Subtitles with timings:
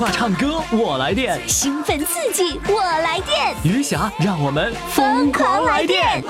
[0.00, 6.24] 话唱歌我来电，兴奋刺激我来电，余霞让我们疯狂来电。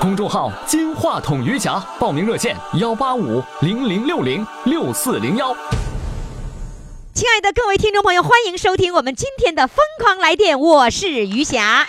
[0.00, 5.54] 公众号“金话筒余霞”，报名热线：幺八五零零六零六四零幺。
[7.12, 11.86] 亲爱的各位听众朋友，欢迎收听我们今天的《疯狂来电》，我是余霞。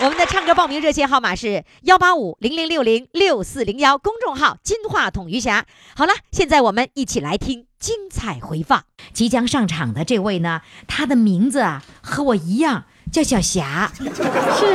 [0.00, 5.64] 我们的唱歌报名热线号码是幺八五零零六零六四零幺，公众号“金话筒余霞”。
[5.94, 8.84] 好了，现在我们一起来听精彩回放。
[9.12, 13.92] 即将上场的这位呢，他的名字啊和我一样，叫小霞。
[13.94, 14.74] 是，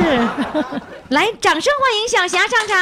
[1.08, 2.78] 来，掌声欢迎小霞上场。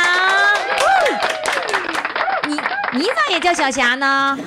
[2.46, 2.54] 你
[2.98, 4.38] 你咋也叫小霞呢？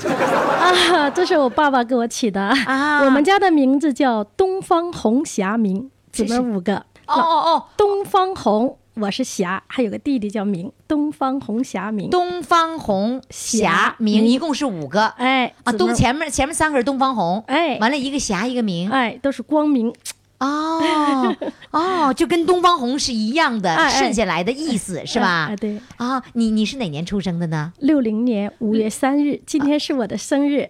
[0.60, 6.86] 啊，这是我爸爸给我起的啊我们家的名字叫东方红霞明，姊妹五个。
[7.08, 12.10] 哦哦哦，东方红，我是霞，还有个弟弟叫明，东方红霞明。
[12.10, 15.06] 东方红、霞、明，一共是五个。
[15.18, 19.94] 哎啊，东前面前面三个是东方红，哎完了一个霞一个明，哎，都是光明。
[20.40, 21.36] 哦
[21.70, 25.56] 哦，就跟东方红是一样的，顺下来的意思是吧哎，？
[25.56, 27.72] 对，啊，你你是哪年出生的呢？
[27.78, 30.70] 六零年五月三日，今天是我的生日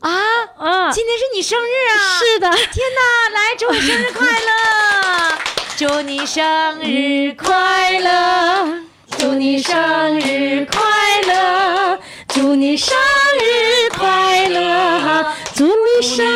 [0.00, 0.10] 啊，
[0.58, 0.92] 啊。
[0.92, 1.96] 今天是你生日啊！
[2.18, 5.65] 是的，天哪，来祝我生日快乐！
[5.76, 6.42] 祝你生
[6.80, 8.80] 日快乐！
[9.18, 10.80] 祝你生日快
[11.26, 12.96] 乐，祝你生
[13.38, 16.26] 日快乐，祝你生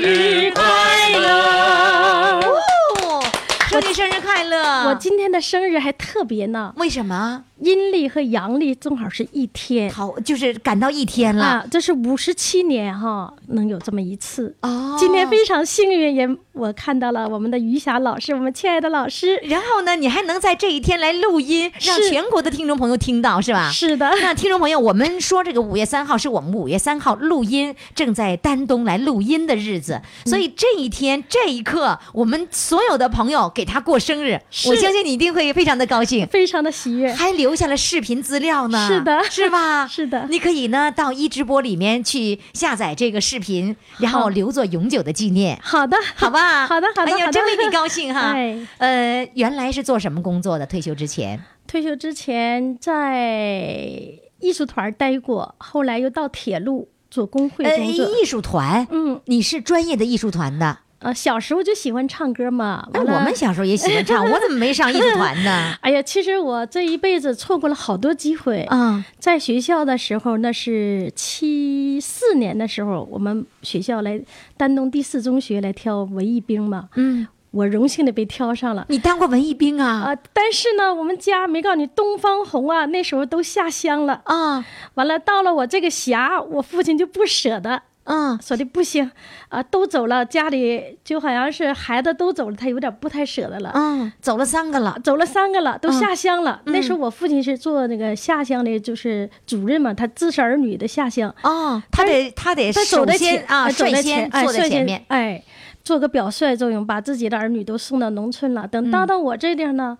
[0.00, 2.40] 日快乐。
[2.40, 3.22] 哦，
[3.70, 4.88] 祝你生日快乐！
[4.88, 7.44] 我今天的生日还特别呢，为什么？
[7.62, 11.44] 阴历和阳历正好是一天好，就是赶到一天了。
[11.44, 14.54] 啊，这是五十七年哈，能有这么一次。
[14.62, 19.36] 哦今天非常幸运，也我看到了我们的余霞老师，我们亲爱的老师。
[19.44, 23.70] 然后呢，你还能在这一天来录音，让全国的听众朋友听到，是吧？
[23.70, 36.26] 是的， 那听众朋友，我们说这个五月三号是我们五月三号录音，正在丹东来录音的日子，所以这一天这一刻，我们所有的朋友给他过生日，我相信你一定会非常的高兴。
[36.26, 37.12] 非常的喜悦。
[37.12, 39.86] 还留下了视频资料呢，是的是吧？
[39.88, 46.66] 是的你可以呢到一直播里面去下载这个视频，然后留作永久的纪念，好的，好吧？
[46.66, 48.32] 好的，好的，哎呀，真为你高兴哈！
[48.34, 50.66] 哎，呃，原来是做什么工作的？
[50.66, 53.96] 退休之前退休之前在
[54.40, 58.06] 艺术团待过，后来又到铁路做工会呃，工作。
[58.20, 60.78] 艺术团，嗯，你是专业的艺术团的。
[61.02, 62.88] 呃，小时候就喜欢唱歌嘛。
[62.92, 65.74] 哎，我们小时候也喜欢唱，我怎么没上艺术团呢？
[65.82, 68.66] 哎呀，其实我这一辈子错过了好多机会。
[68.70, 74.20] 嗯，在学校的时候，那是七四年的时候，我们学校来
[74.56, 76.88] 丹东第四中学来挑文艺兵嘛。
[76.96, 78.86] 嗯，我荣幸的被挑上了。
[78.88, 80.12] 你当过文艺兵啊？
[80.12, 84.22] 啊，但是呢，我们家没告诉你，东方红啊，那时候都下乡了。
[84.24, 84.64] 啊，
[84.94, 89.08] 完了，到了我这个峡，我父亲就不舍得，嗯，说的不行，
[89.48, 93.70] 啊，都走了，家里就好像是孩子都走了，他有点不太舍得了。
[93.74, 94.98] 嗯，走了三个了。
[95.04, 96.60] 走了三个了，都下乡了。
[96.66, 105.04] 嗯那时候我父亲是做那个下乡的，就是主任嘛，他自是儿女的下乡，哦，他得他得他走首在前先啊，哎走率在前，哎，先坐在率先前面。
[105.06, 105.44] 哎，
[105.84, 108.66] 做个表率作用，把自己的儿女都送到农村了。
[108.66, 109.96] 等嗯到到我这地儿呢，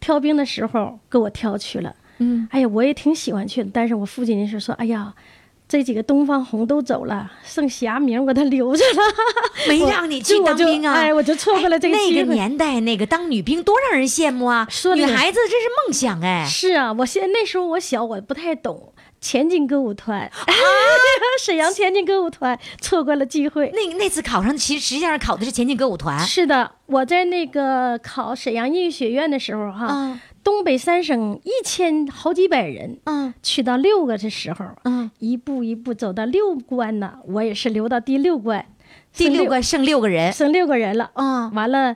[0.00, 1.94] 挑兵的时候给我挑去了。
[2.16, 5.12] 嗯，哎呀，我也挺喜欢去的，但是我父亲是说，哎呀。
[5.72, 9.02] 这几个东方红都走了，剩霞明我他留着了，
[9.66, 10.92] 没让你去当兵啊！
[10.92, 12.34] 哎，我就错过了这个那个。
[12.34, 14.66] 年代，那个当女兵多让人羡慕啊！
[14.70, 16.44] 说女孩子这是梦想哎。
[16.46, 20.30] 是啊，我现那时候我小，我不太懂前进歌舞团，啊
[21.42, 23.72] 沈阳前进歌舞团错过了机会。
[23.74, 26.18] 那那次考上，其实实际上考的是前进歌舞团。
[26.20, 33.32] 是的，我在那个考沈阳音乐学院的时候哈，嗯东北三省一千好几百人，嗯。
[33.42, 38.64] 去到六个的时候，嗯，一步一步走到六关呢，我也是留到第六关，
[39.12, 40.32] 第六关剩六个人。
[40.32, 41.52] 剩六个人了，嗯。
[41.54, 41.94] 完了，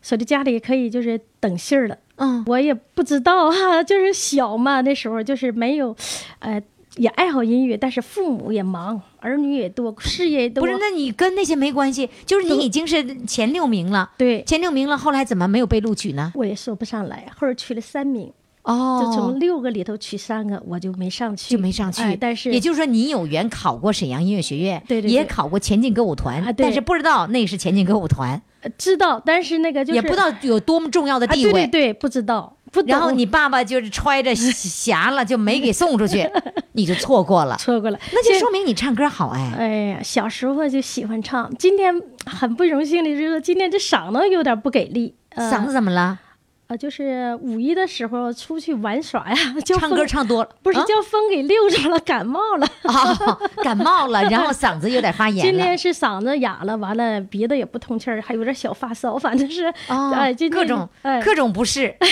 [0.00, 1.98] 说的家里可以就是等信儿了。
[2.16, 2.44] 嗯。
[2.46, 5.96] 我也不知道哈、 就是小嘛，那时候就是没有，
[6.38, 6.62] 呃，
[6.96, 10.64] 也爱好音乐，但是父母也忙，儿女也多，事业也多。
[10.64, 16.32] 不是，那你跟那些没关系，就是你已经是前六名了，对，前六名了，后来怎么没有被录取呢？
[16.34, 18.32] 我也说不上来，后来取了三名，
[18.62, 22.02] 哦就从六个里头取三个，我就没上去，就没上去。
[22.02, 31.52] 哎但是也就是说，你有缘考过沈阳音乐学院，对对对也考过前进歌舞团，但是不知道那是前进歌舞团，呃知道，但是那个就是也不知道有多么重要的啊，地位。
[31.52, 32.90] 对对对，不知道，不懂。
[32.90, 36.28] 然后你爸爸就是揣着匣 了，就没给送出去，
[36.72, 37.56] 你就错过了。
[37.60, 39.54] 错过了，那就说明你唱歌好哎。
[39.58, 41.94] 哎呀，小时候就喜欢唱，今天
[42.26, 46.18] 很不荣幸的就是今天这嗓子有点不给力，呃嗓子怎么了？
[46.68, 52.66] 呃，就是五一的时候出去玩耍呀，就唱歌唱多了，不是啊叫风给溜着了，感冒了。
[52.84, 55.78] 啊，感冒了，然后嗓子有点发炎了今天。
[55.78, 62.08] 是嗓子哑了，完了鼻子也不通气儿，还有点小发烧，反正是哦哎，各种哎，各种不适， 嗯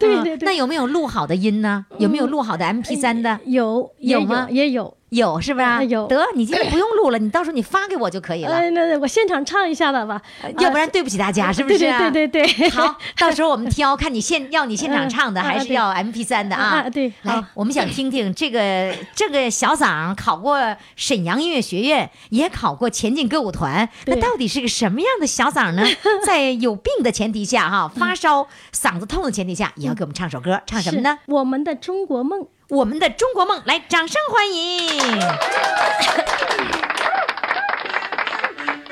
[0.00, 1.84] 对对对那有没有录好的音呢？
[1.98, 3.38] 有没有录好的 MP 3的？
[3.44, 4.96] 有也有吗也有。
[5.10, 5.76] 有是吧？
[5.78, 10.20] 呃有得，你今天不用录了，你到时候你发给我就可以了，哎，那那我现场唱一下子吧，
[10.58, 11.78] 要不然对不起大家，是不是？
[11.78, 16.90] 对对对对对，好， 到时候我们挑，看你现要你现场唱的，嗯还是要 MP 三的啊啊？
[16.90, 20.58] 对来好，我们想听听这个这个小嗓考过
[20.96, 25.84] 沈阳音乐学院，也考过前进歌舞团，那到底是个什么样的小嗓呢？
[26.26, 31.18] 在有病的前提下，哈，发烧、嗓子痛的前提下，也要给我们唱首歌，唱什么呢？
[31.26, 32.46] 我们的中国梦。
[32.70, 34.90] 我们的中国梦，来，掌声欢迎！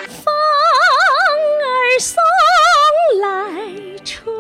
[0.09, 0.35] 风
[1.61, 2.17] 儿送
[3.21, 3.29] 来
[4.03, 4.35] 春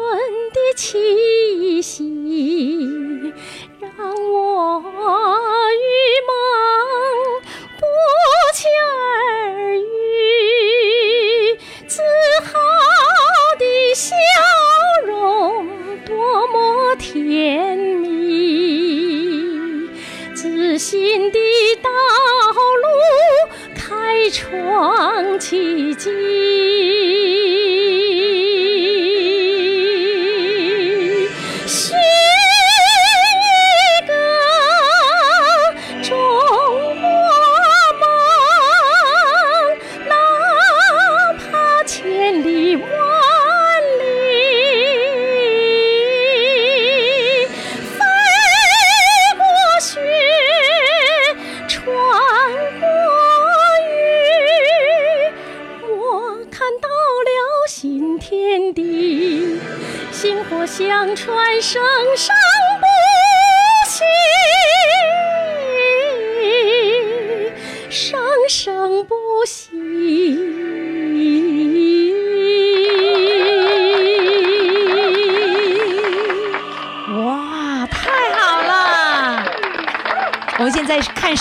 [0.54, 3.34] 的气息，
[3.78, 3.90] 让
[4.32, 5.84] 我与
[6.26, 6.32] 梦
[7.78, 7.84] 不
[8.54, 9.84] 期而遇，
[11.86, 12.00] 自
[12.42, 12.58] 豪
[13.58, 14.16] 的笑
[15.04, 15.68] 容
[16.06, 18.15] 多么甜蜜，
[20.78, 21.38] 新的
[21.82, 21.88] 道
[22.82, 22.88] 路
[23.74, 26.10] 开创奇迹，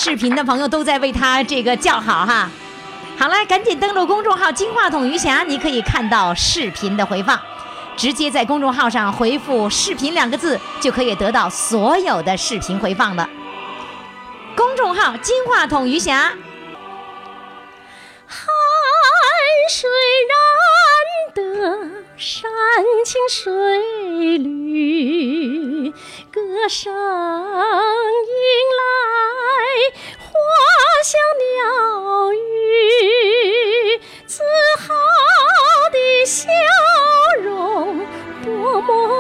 [0.05, 2.47] 视频的朋友都在为他这个叫好哈。
[3.17, 7.39] 好了，赶紧登录公众号“金话筒余霞”，你可以看到视频的回放。
[7.97, 13.27] 直接在公众号上回复“视频”两个字，就可以得到所有的视频回放了。
[14.55, 16.31] 公众号“金话筒余霞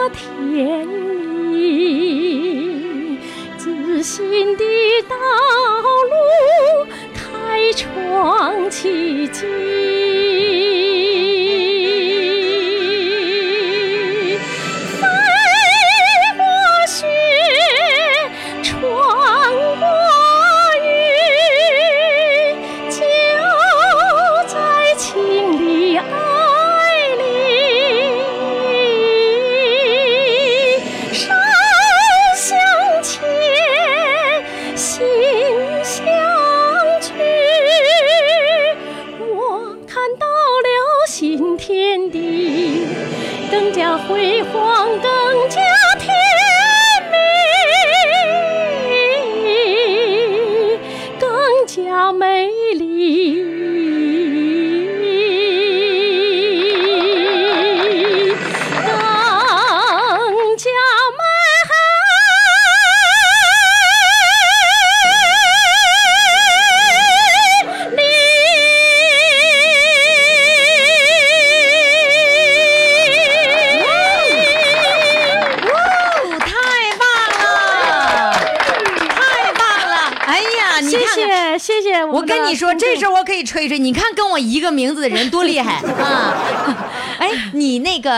[0.05, 0.11] 多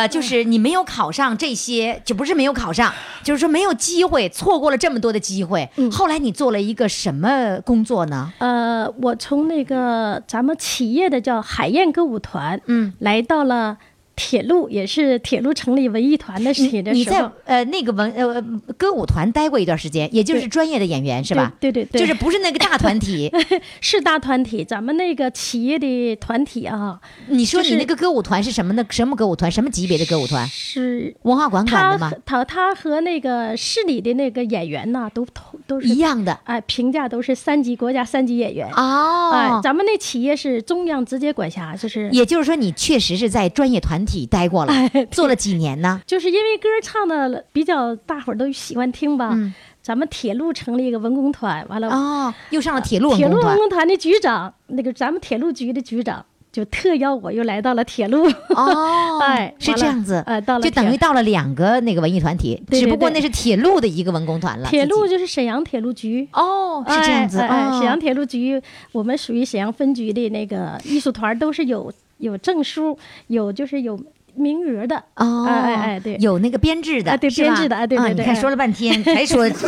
[0.08, 5.70] 就是你没有考上这些，就不是没有考上，就是说没有机会，错过了这么多的机会。
[5.92, 8.32] 后来你做了一个什么工作呢？
[8.40, 13.78] 呃，我从那个咱们企业的叫海燕歌舞团，嗯，来到了
[14.18, 18.42] 铁路也是铁路成立文艺团的你你在呃那个文呃
[18.76, 21.54] 歌舞团待过一段时间，也就是专业的演员是吧？
[21.60, 23.32] 对对对，就是不是那个大团体。
[23.80, 28.84] 是大团体，咱们那个企业的团体啊，你说你那个歌舞团是什么呢？
[28.90, 29.52] 什么歌舞团？
[29.52, 30.48] 什么级别的歌舞团？
[30.48, 32.18] 是文化馆管的吗和？
[32.26, 38.68] 他他和那个市里的那个演员呐，都同都是一样的哎，评价都是三级国家三级演员。
[38.72, 39.32] 哦。
[39.32, 46.02] 哎，咱们那企业是中央直接管辖，就是也就是说，你确实是在专业团体待过了，哎做了几年呢？
[46.08, 49.54] 就是因为歌唱的比较大伙儿都喜欢听吧，嗯。
[49.84, 64.68] 咱们铁路成立一个文工团，完了、哦，又上了铁路文铁路文工团的局长，那个咱们铁路局的局长就特邀我又来到了铁路，哦， 哎是这样子，呃到了就等于到了两个那个文艺团体，对对只不过那是铁路的一个文工团了。
[64.70, 66.28] 铁路就是沈阳铁路局。
[66.34, 67.78] 哦，是这样子，哎哎哎哦。
[67.78, 68.62] 沈阳铁路局，
[68.92, 72.98] 我们属于沈阳分局的那个艺术团，都是有有证书，
[73.28, 74.00] 有就是有
[74.36, 75.04] 名额的。
[75.16, 79.68] 哦，哎哎哎对有那个编制的，啊对编制的啊对对对哎你看说了半天，还说编制，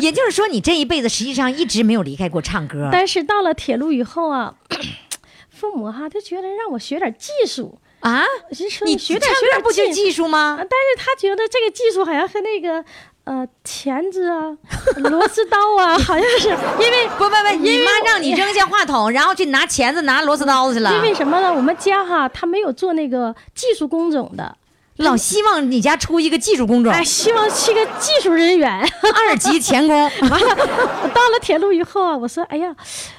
[0.00, 2.88] 也就是说你这一辈子实际上一直没有离开过唱歌。
[2.92, 4.54] 但是到了铁路以后啊，
[5.50, 10.58] 父母哈他觉得让我学点技术，啊，你唱学点学点歌不就技技术吗啊，？
[10.58, 12.84] 但是他觉得这个技术好像和那个
[13.26, 14.56] 呃钳子啊、
[15.10, 20.92] 螺丝刀啊，好像是 因为不不不，你妈让你扔下话筒，然后去拿钳子、拿螺丝刀去了。
[20.94, 21.52] 因为什么呢？
[21.52, 24.56] 我们家哈他没有做那个技术工种的，
[24.98, 28.70] 老希望你家出一个技术工种，哎，希望是个技术人员。
[29.28, 29.94] 二级钳工。
[29.98, 30.56] 完了，
[31.02, 32.74] 我到了铁路以后啊，我说，哎呀，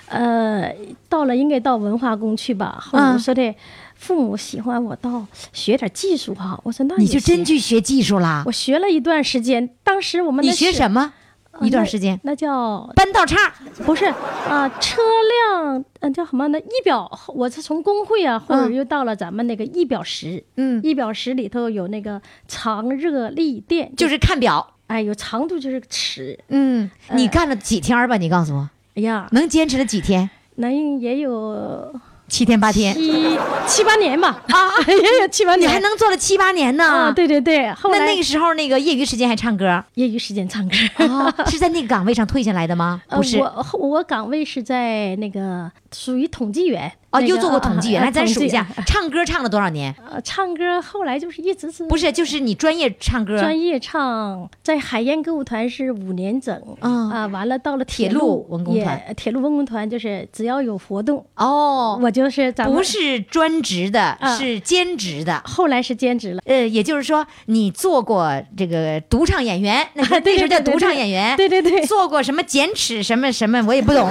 [0.08, 0.74] 呃，
[1.10, 2.78] 到了应该到文化宫去吧。
[2.82, 3.54] 后来我嗯说的，
[3.98, 6.60] 父母喜欢我到学点技术哈。
[6.64, 8.52] 我说那你就真去学技术啦我？
[8.52, 11.14] 学了一段时间，当时我们你那学什么？
[11.60, 13.52] 一段时间那叫搬道岔。
[13.84, 16.60] 不是啊、车辆嗯、叫什么呢？
[16.60, 20.44] 仪表，我是从工会啊，或者嗯又到了咱们那个仪表室。
[20.58, 24.76] 嗯，仪表室里头有那个长热力电，就是看表。
[24.86, 26.40] 哎，有长度就是尺。
[26.50, 28.18] 嗯，你干了几天儿吧？
[28.18, 30.30] 你告诉我，哎呀，能坚持了几天？
[30.58, 32.94] 能也有七天八天。
[32.96, 36.86] 七七八年吧， 啊，也有七八年，你还能做了七八年呢？
[36.86, 37.12] 啊？
[37.12, 40.76] 对对对，后来那那个时候那个业余时间还唱歌业余时间唱歌。
[41.00, 43.02] 哦，是在那个岗位上退下来的吗？
[43.08, 48.02] 呃不是，我我岗位是在那个属于统计员哦，又做过统计员。
[48.02, 49.96] 啊来，咱数一下，唱歌唱了多少年？
[50.12, 53.40] 呃，唱歌后来就是一直是不是，就是你专业唱歌。
[53.40, 65.42] 专业唱，在海燕歌舞团是五年整，嗯啊，完了到了铁路路文工团，铁路文工团就是只要有活动，哦，我就是咱不是专职的，啊是兼职的。
[65.46, 74.08] 后来是兼职了，呃，也就是说，你做过这个独唱演员，那 时候对那时候叫独唱演员，对对对做过什么剪尺什么什么，我也不懂。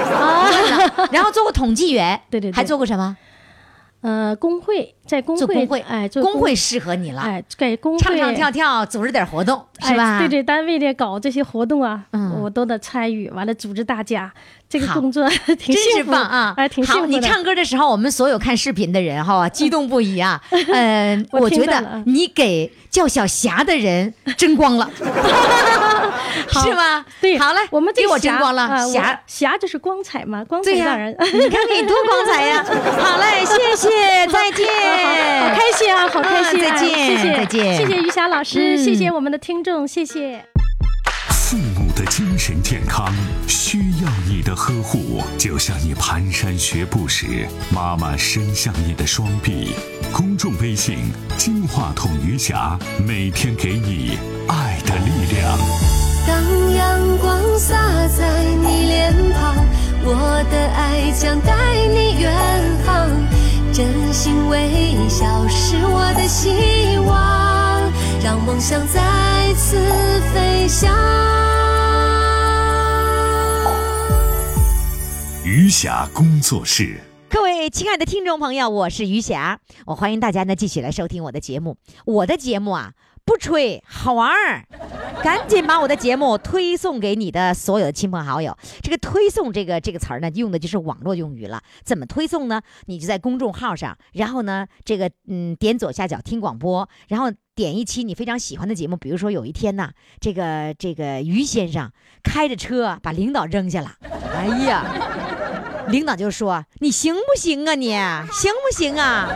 [1.13, 3.17] 然后做过统计员，对对对还做过什么？
[4.03, 10.19] 呃，工会在工会，工会，哎，做工会适合你了，哎，给工会唱唱跳跳，组织点活动，是吧？
[10.19, 10.21] 哎？
[10.21, 14.33] 对对，单位的搞这些活动啊，嗯我都得参与，完了组织大家，
[14.69, 15.29] 这个好工作
[15.59, 16.55] 挺幸福棒啊！
[16.57, 17.19] 哎，挺幸好，福的。
[17.19, 20.41] 你唱歌的时候，我们所有看视频的人哈， 激动不已啊。
[20.73, 24.89] 呃，我我觉得你给叫小霞的人争光了，
[26.51, 27.05] 是吗？
[27.21, 29.21] 对，好嘞，我们这给我霞争光了，霞。
[29.27, 31.15] 霞就是光彩嘛，光彩让人。
[31.33, 32.65] 你看你多光彩呀！
[33.01, 34.67] 好嘞，谢谢，再见，
[35.43, 40.45] 好开心啊，好开心、再见谢谢，再见谢谢于霞老师，嗯谢谢我们的听众，谢谢。
[41.49, 43.07] 父母的精神健康
[43.47, 49.73] 需要你的呵护，就像你蹒跚学步时，妈妈伸向你的双臂。
[50.13, 50.99] 公众微信
[51.39, 52.77] “金话筒余霞”，
[53.07, 56.16] 每天给你爱的力量。
[56.27, 57.75] 当阳光洒
[58.09, 59.65] 在你脸庞，
[60.05, 61.55] 我的爱将带
[61.87, 62.33] 你远
[62.85, 63.09] 航。
[63.73, 67.93] 真心微笑是我的希望，
[68.25, 69.77] 让梦想再次
[70.35, 70.93] 飞翔。
[75.45, 76.99] 余霞工作室。
[77.29, 81.77] 各位亲爱的听众朋友，我是余霞，我欢迎大家呢继续来收听我的节目。
[82.05, 82.93] 我的节目啊，
[83.27, 84.65] 不吹，好玩儿，
[85.21, 88.57] 赶紧把我的节目推送给你的所有的亲朋好友。
[88.81, 91.61] 这个推送这个这个词儿呢，用的就是网络用语了。
[91.83, 92.63] 怎么推送呢？
[92.87, 98.97] 你就在公众号上，然后呢，这个嗯点左下角听广播，然后点一期你非常喜欢的节目。
[98.97, 99.91] 比如说有一天呢，
[100.21, 101.91] 这个这个于先生
[102.23, 103.93] 开着车把领导扔下了，
[104.33, 104.85] 哎呀。
[105.89, 107.91] 领导就说：“你行不行啊你？
[107.93, 109.29] 行不行啊？”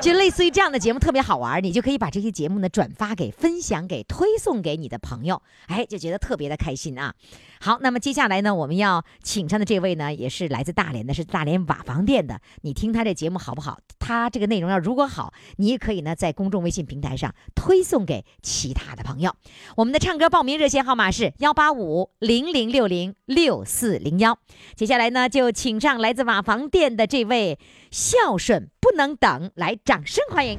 [0.00, 7.12] 就类似于这样的节目特别好玩，你就可以把这些节目呢转发给、分享给、推送给你的朋友，哎，就觉得特别的开心啊。
[7.60, 12.40] 好，那么接下来呢，我们要请上的这位呢，也是来自大连的，是大连瓦房店的。
[12.62, 13.80] 你听他这节目好不好？
[13.98, 19.34] 他这个内容要如果好，你也可以呢在公众微信平台上推送给其他的朋友。
[19.76, 24.38] 我们的唱歌报名热线号码是幺八五零零六零六四零幺。
[24.76, 27.58] 接下来呢，就请上来自瓦房店的这位
[27.90, 30.58] 孝顺不能等，来掌声欢迎。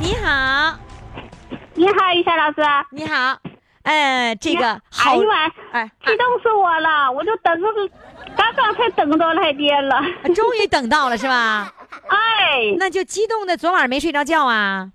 [0.00, 0.78] 你好，
[1.74, 2.62] 你好，于霞老师。
[2.92, 3.38] 你好，
[3.82, 7.10] 哎，这个好哎，呀妈，哎，激动死我了！
[7.10, 7.66] 我就等着，
[8.36, 9.96] 刚刚才等到来电了。
[9.96, 10.04] 啊
[10.34, 11.72] 终于等到了是吧？
[12.08, 14.90] 哎，那就激动的昨晚没睡着觉啊？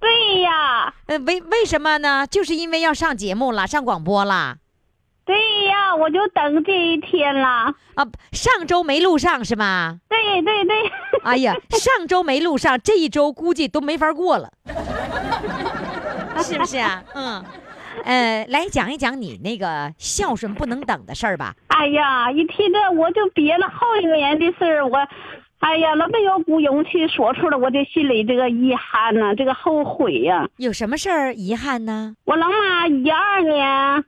[0.00, 2.26] 对呀，呃，为为什么呢？
[2.26, 4.56] 就是因为要上节目了，上广播了
[5.24, 5.36] 对
[5.66, 7.72] 呀，我就等这一天了。
[7.94, 8.06] 啊！
[8.32, 9.98] 上周没录上是吗？
[10.08, 10.74] 对对对，
[11.22, 14.50] 哎呀，上周没录上，这一周估计都没法过了，
[16.42, 17.02] 是不是啊？
[17.14, 17.44] 嗯，
[18.04, 21.54] 呃，来讲一讲你那个孝顺不能等的事儿吧。
[21.68, 24.96] 哎呀，一提这我就憋了好几年的事儿，我，
[25.60, 32.14] 哎呀，那没有股勇气说出来，我这心里这个遗憾呐、这个后悔呀、有什么事儿遗憾呢？
[32.24, 34.04] 我老妈一二年，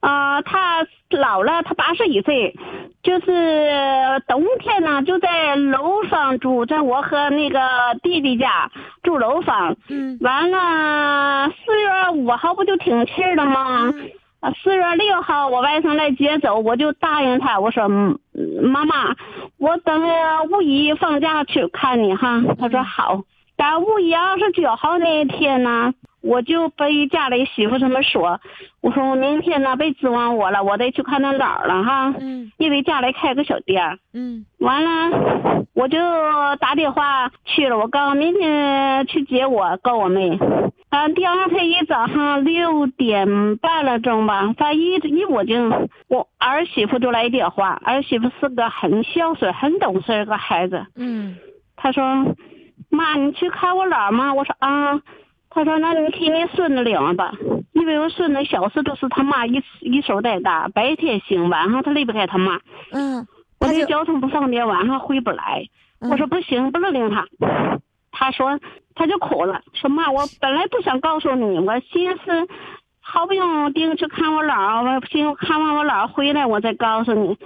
[0.00, 2.54] 啊、他老了，他八十一岁，
[3.02, 7.60] 就是冬天呢就在楼房住，在我和那个
[8.02, 8.70] 弟弟家
[9.02, 9.76] 住楼房。
[9.88, 13.92] 嗯完了，四月五号不就停气儿了吗？
[14.40, 18.18] 啊，四月六号我外甥来接走，我就答应他，我说嗯
[18.62, 19.14] 妈妈，
[19.58, 20.02] 我等
[20.50, 22.42] 五一放假去看你哈。
[22.58, 23.20] 他说好。
[23.54, 25.92] 但五一二十九号那一天呢，
[26.22, 28.40] 我就被家里媳妇这么说，
[28.82, 33.98] 我说我明天呢别指望我了，我得去看他姥了哈，嗯因为家里开个小店儿。
[34.12, 35.98] 嗯完了，我就
[36.60, 37.78] 打电话去了。
[37.78, 40.38] 我刚明天去接我，告我妹。
[40.90, 45.54] 嗯，第二天一早上六点半了钟吧，他一一我就
[46.08, 50.84] 我儿媳妇就来电话，儿媳妇是个很孝顺、很懂事儿个孩子。
[50.96, 51.36] 嗯
[51.76, 52.02] 她说
[52.90, 55.00] ：“妈，你去看我姥吗？”我说：“啊。”
[55.50, 57.32] 她说：“那你替你孙子领吧，
[57.72, 62.60] 因为我孙子小时都是他妈一一手带大，白天行，晚上他离不开他妈。
[62.92, 63.26] 嗯，
[63.58, 65.66] 我这交通不方便，晚上回不来。
[66.00, 67.26] 嗯我说不行，不能领他。
[68.12, 68.58] 他说
[68.94, 72.48] 他就哭了，说妈，我本来不想告诉你，我寻思
[73.00, 77.36] 好不容易定去看我姥，我寻思看完我姥回来我再告诉你。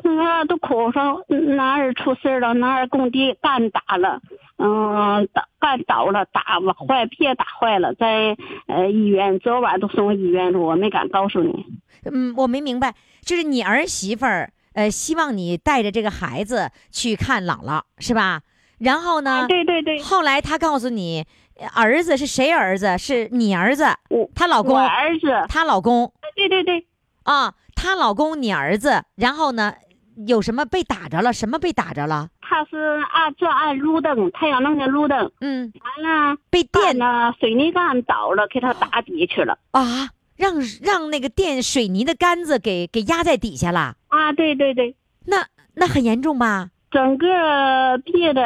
[0.00, 4.20] 他说都哭说嗯哪儿出事了，哪儿工地干打了，
[4.58, 6.42] 嗯，打干倒了，打
[6.86, 11.64] 坏别打坏了，在呃医院，昨晚都送医院了，我没敢告诉你。
[12.04, 18.42] 嗯，我没明白，就是你儿媳妇儿，呃，希望你带着这个孩子去看姥姥，是吧？
[18.78, 21.24] 然后呢，对对对，后来她告诉你，
[21.58, 22.96] 呃儿子是谁儿子？
[22.98, 26.86] 是你儿子，我她老公我，儿子，她老公对对对。
[27.24, 29.02] 啊，她老公，你儿子。
[29.16, 29.74] 然后呢，
[30.26, 31.32] 有什么被打着了？
[31.32, 32.28] 什么被打着了？
[32.40, 32.76] 他是
[33.12, 39.58] 按这按路灯，太阳能的路灯，嗯，完了被电电呢水泥杆倒了，给他打底去了。
[39.72, 43.96] 啊，让让那个电水泥的杆子给给压在底下了。
[44.08, 46.70] 啊，对对对，那那很严重吧？
[46.90, 48.42] 整个别的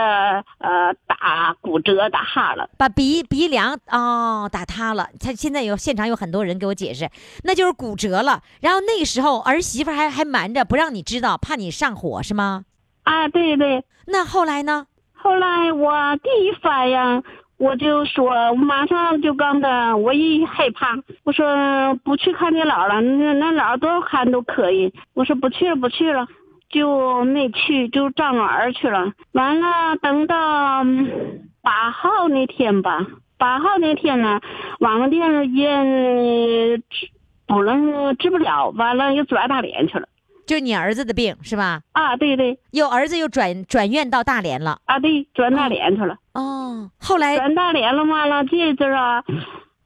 [0.58, 2.68] 呃打骨折打哈了。
[2.76, 7.08] 把鼻鼻梁哦打塌了，他现在有现场有很多人给我解释，
[7.44, 8.40] 那就是骨折了。
[8.60, 12.64] 然后那个时候儿媳妇还还瞒着不让你知道，怕你上火是吗？
[13.04, 13.84] 啊，对对。
[14.06, 14.86] 那后来呢？
[15.14, 17.22] 后来我第一反应
[17.56, 24.92] 我就说，我马上就刚的，我一害怕，我说不去看你姥了，那那姥多少看都可以。
[25.14, 26.26] 我说不去了，不去了。
[26.72, 29.12] 就没去，就张罗儿去了。
[29.32, 33.06] 完了，等到嗯八号那天吧，
[33.38, 34.40] 八号那天呢，
[34.80, 37.10] 网店也治
[37.46, 40.08] 不能治不了，完了又转大连去了。
[40.44, 41.82] 就你儿子的病是吧？
[41.92, 44.80] 啊，对对，有儿子又转转院到大连了。
[44.86, 46.16] 啊对，转大连去了。
[46.34, 49.22] 哦，后来转大连了嘛了，这阵儿啊，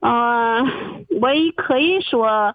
[0.01, 0.65] 呃，
[1.21, 2.55] 我也可以说，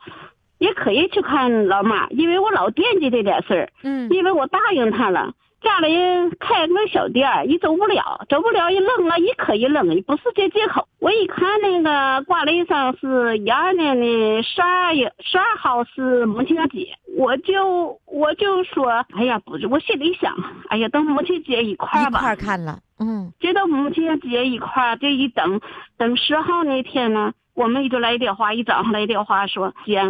[0.62, 5.34] 也可以去看老妈，因为我老惦记这点事儿，嗯因为我答应她了。
[5.62, 5.96] 家里
[6.40, 10.88] 开个小店儿，一走不了，走不了一扔了，一可一扔，不是这借口。
[11.00, 20.36] 我一看那个挂历上是一二年的十二月十二号是母亲节，我就我就说，哎呀，不是，我心里想，
[20.70, 25.60] 哎呀，等母亲节一块儿吧，一块儿看了，嗯接到母亲节一块儿，这一等
[25.98, 30.02] 等十号那天呢，我妹就来电话，一早上来电话说：“姐，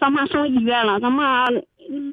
[0.00, 1.46] 咱妈送医院了，咱妈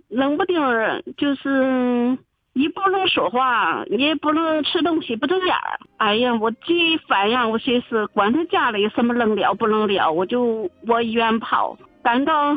[0.10, 2.17] 冷不丁儿就是
[2.54, 5.80] 一不能说话，也不能吃东西，不睁眼儿。
[5.95, 11.78] 哎呀，我这一反应，我寻思，管他家里什么能了不能了，我就往医院跑。
[12.04, 12.56] 赶到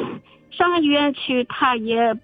[0.50, 2.14] 上医院去，他也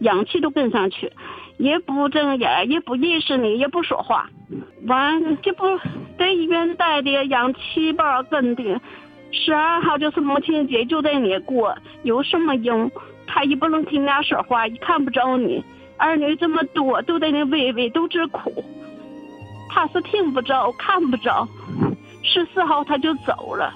[0.00, 1.12] 氧气都跟上去。
[1.58, 4.30] 也不睁眼，也不认识你，也不说话。
[4.86, 5.78] 完，这不
[6.18, 8.80] 在医院待的氧气包跟的，
[9.32, 12.90] 十二号就是母亲节，就在那过，有什么用？
[13.26, 15.64] 他也不能听俩说话，也看不着你。
[15.96, 18.64] 儿女这么多，都在那喂喂，都直哭。
[19.68, 21.46] 他是听不着，看不着。
[22.22, 23.72] 十四号他就走了。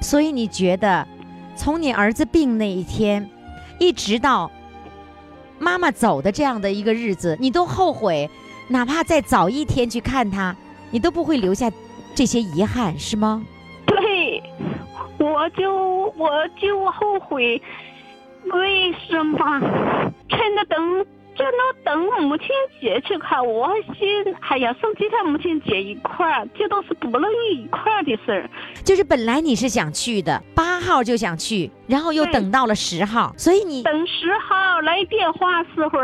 [0.00, 1.06] 所以你觉得，
[1.56, 3.28] 从你儿子病那一天，
[3.80, 4.48] 一直到
[5.58, 8.30] 妈妈走的这样的一个日子，你都后悔，
[8.68, 10.54] 哪怕再早一天去看他，
[10.90, 11.68] 你都不会留下
[12.16, 13.44] 这些遗憾，是吗？
[13.86, 14.42] 对，
[15.18, 17.60] 我就我就后悔，
[18.52, 19.60] 为什么
[20.30, 22.48] 趁着等这能等母亲
[22.80, 23.46] 节去看？
[23.46, 28.48] 我心哎呀，送几天母亲节一块儿，这都是不能一块儿的事儿。
[28.82, 35.98] 就是本来你是想去的，八号就想去，然后又等到了十号，所以你等十号来电话时候，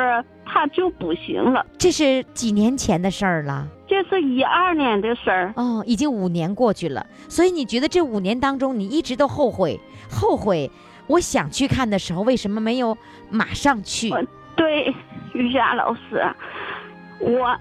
[0.45, 1.65] 他就不行了。
[1.79, 3.67] 这是几年前的事儿了。
[3.93, 9.79] 这是一二年的事儿，哦，已经五年过去了，所以你觉得这五年当中，你一直都后悔，
[10.11, 10.71] 后悔，
[11.09, 12.97] 我想去看的时候，为什么没有
[13.29, 14.11] 马上去？
[14.57, 14.95] 对
[15.35, 16.27] 于霞老师，
[17.19, 17.55] 我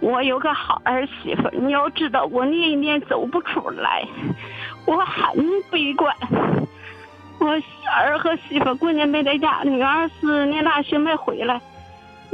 [0.00, 4.06] 我有个好儿媳妇，你要知道，我那一年走不出来，
[4.84, 6.14] 我很悲观。
[7.38, 7.48] 我
[7.96, 11.58] 儿和媳妇过年没在家，女儿是念大学没回来。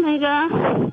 [0.03, 0.29] 那个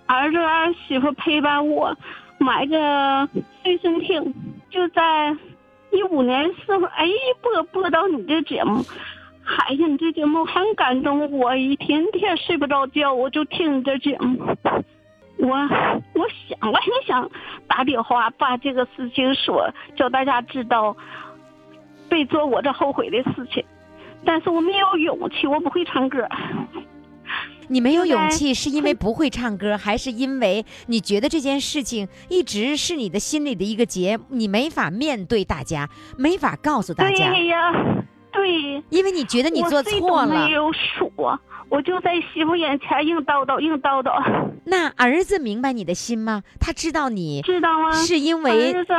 [0.06, 1.96] 儿子儿媳妇陪伴我，
[2.38, 3.28] 买个
[3.64, 4.34] 随身听，
[4.70, 5.36] 就在
[5.92, 7.08] 一五年时候，哎，
[7.42, 8.84] 播播到你这节目，
[9.46, 14.38] 哎呀，你这节目很感动我，一天天睡不着觉，我就听你这节目。
[15.40, 17.30] 我我想，我很想
[17.68, 20.96] 打电话把这个事情说，叫大家知道，
[22.10, 23.64] 别做我这后悔的事情。
[24.26, 26.28] 但是我没有勇气，我不会唱歌。
[27.70, 37.72] 你没有勇气，是因为不会唱歌，还是因为你觉得这件事情一直是你的心里的一个结，你没法面对大家，没法告诉大家，对呀，
[38.32, 38.84] 对。
[38.90, 40.52] 因为你觉得你我做错了没。
[40.52, 44.22] 有说，我就在媳妇眼前硬叨叨，硬叨叨，
[44.66, 46.42] 那儿子明白你的心吗？
[46.60, 47.92] 他知道你知道吗？
[47.92, 48.94] 是因为儿子、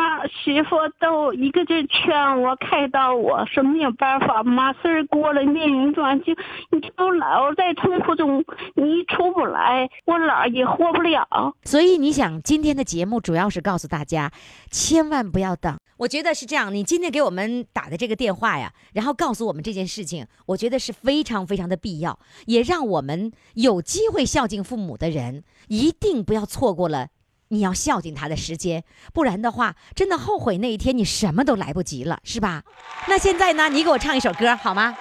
[0.45, 6.33] 媳妇都一个劲劝我、开导我，说没有办法，嘛事儿过了，命运转就
[6.71, 11.27] 你就老在痛苦中，你出不来，我姥儿也活不了。
[11.65, 14.31] 所以你想，今天的节目主要是告诉大家，
[14.71, 15.77] 千万不要等。
[15.97, 27.09] 我觉得是这样，你今天给我们打的这个电话呀，然后告诉我们这件事情，我觉得是非常非常的必要，也让我们有机会孝敬父母的人，一定不要错过了
[27.49, 32.63] 你要孝敬他的时间，不然的话，真的后悔那一天你什么都来不及了，是吧？
[33.09, 34.95] 那现在呢，你给我唱一首歌好吗？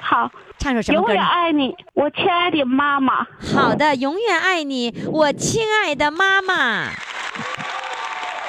[0.00, 1.14] 好，唱首什么歌？
[1.14, 3.26] 永远爱你，我亲爱的妈妈。
[3.54, 6.88] 好的，永远爱你，我亲爱的妈妈。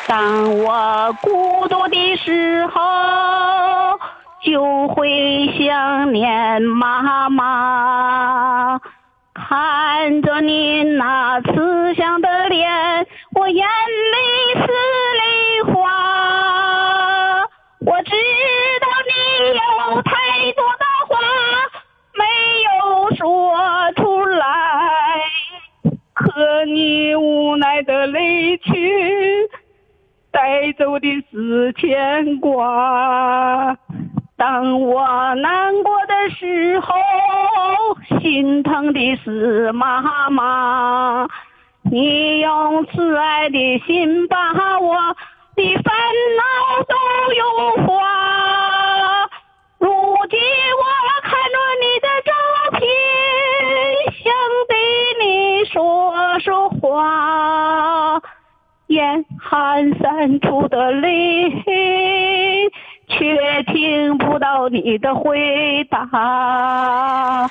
[0.08, 2.82] 当我孤独的时候，
[4.44, 8.80] 就会想念妈妈。
[9.34, 14.68] 看着你那慈祥的脸，我眼里是
[15.20, 15.82] 泪花。
[17.80, 18.12] 我知
[18.82, 19.14] 道你
[19.56, 20.12] 有太
[20.54, 21.18] 多的话
[22.16, 22.24] 没
[22.64, 23.24] 有说
[23.96, 24.46] 出来。
[26.14, 29.50] 可你无奈的离去，
[30.32, 33.78] 带走的是牵挂。
[34.44, 36.94] 当我难过的时候，
[38.20, 41.26] 心疼的是妈妈。
[41.84, 44.38] 你用慈爱的心把
[44.82, 44.98] 我
[45.56, 45.96] 的烦
[46.36, 46.44] 恼
[46.90, 46.94] 都
[47.40, 48.04] 融化。
[49.80, 49.88] 如
[50.30, 50.38] 今
[50.76, 50.84] 我
[51.22, 52.34] 看着你的照
[52.78, 52.82] 片，
[54.12, 54.26] 想
[54.68, 54.76] 对
[55.26, 55.26] 你
[55.64, 55.80] 说
[56.42, 58.22] 说话，
[58.88, 61.50] 眼含散出的泪，
[63.24, 67.50] 却听不到你的回答。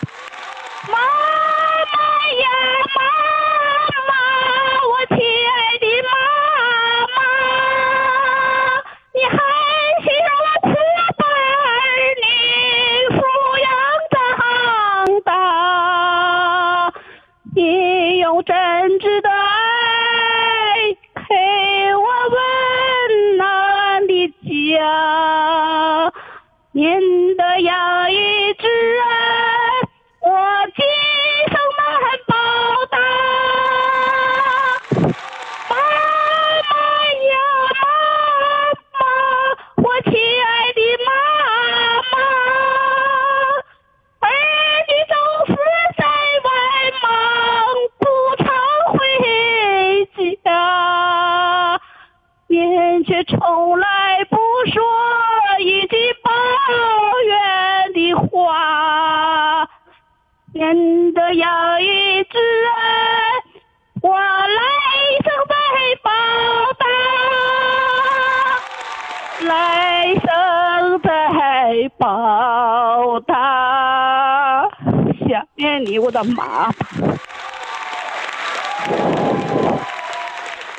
[76.22, 76.72] 念你，我的妈妈。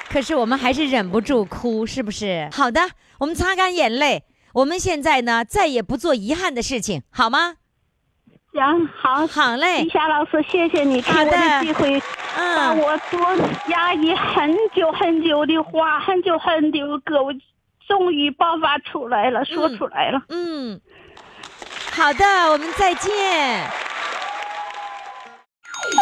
[0.10, 2.48] 可是我们还是忍不住哭，是不是？
[2.54, 2.82] 好的，
[3.20, 4.24] 我们擦干眼泪。
[4.54, 7.56] 我们现在呢，再也不做遗憾的事情，好吗？
[8.54, 12.00] 行，好，好嘞李霞老师，谢谢你给我的的机会，
[12.36, 13.20] 把嗯，我多
[13.70, 17.34] 压抑很久很久的话，很久很久的歌，我
[17.88, 20.22] 终于爆发出来了，说出来了。
[20.30, 20.80] 嗯，
[21.92, 23.68] 好的，我们再见。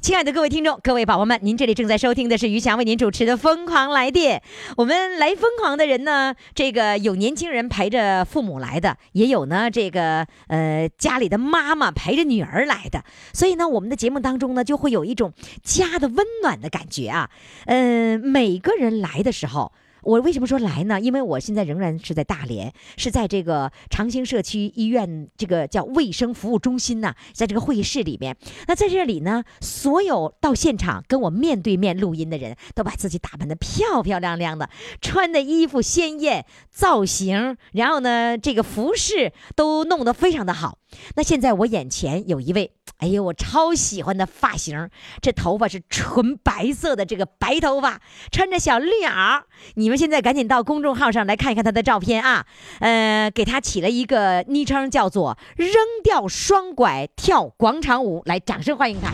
[0.00, 4.38] 亲爱的各位听众、各位宝宝们，您这里正在收听的是于翔为您主持的《疯狂来电》。
[4.76, 13.04] 我们来疯狂的人呢，这个有年轻人陪着父母来的，也有呢这个呃家里的妈妈陪着女儿来的。
[13.32, 15.32] 所以呢，我们的节目当中呢，就会有一种
[15.64, 17.30] 家的温暖的感觉啊。
[17.66, 19.72] 嗯、每个人来的时候。
[20.02, 21.00] 我为什么说来呢？
[21.00, 28.36] 因为我现在仍然是在大连，是在这个长兴社区医院这个叫卫生服务中心呐、在这个会议室里面。
[28.66, 40.78] 那在这里呢，所有到现场跟我面对面录音的人都把自己打扮得漂漂亮亮的，穿的衣服鲜艳，造型，然后呢，这个服饰都弄得非常的好。
[41.16, 48.00] 那现在我眼前有一位，哎呦，我超喜欢的发型，这头发是纯白色的，这个白头发，
[48.32, 49.42] 穿着小绿袄。
[49.74, 52.46] 你们现在赶紧到公众号上来看一看他的照片啊，
[52.80, 55.70] 呃，给他起了一个昵称叫做“扔
[56.02, 59.12] 掉双拐跳广场舞”，来，掌声欢迎他。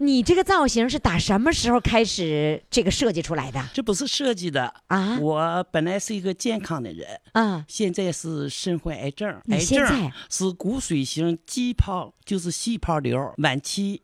[0.00, 5.18] 你这个造型是打什么时候开始这个设计出来的这不是设计的啊？
[5.20, 14.02] 我本来是一个健康的人，啊，现在是身患癌症，癌症是骨髓型肌泡，就是细胞瘤晚期。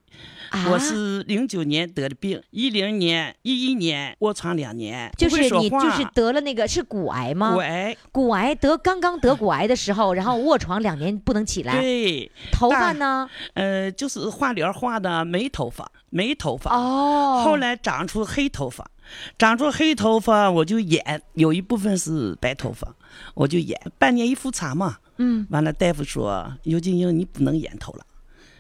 [0.50, 7.52] 啊我是零九年得的病，一零年、一一年卧床两年，就是你就是得了那个是骨癌吗？
[7.54, 13.28] 骨癌，骨癌得刚刚得骨癌的时候，然后卧床两年不能起来，对，头发呢？
[13.54, 16.72] 呃，就是化疗化的没头发，没头发。
[16.72, 18.88] 哦，后来长出黑头发，
[19.36, 22.94] 长出黑头发我就演，有一部分是白头发，
[23.34, 23.76] 我就演。
[23.98, 28.06] 半年一复查嘛，嗯，完了大夫说尤金英你不能演头了，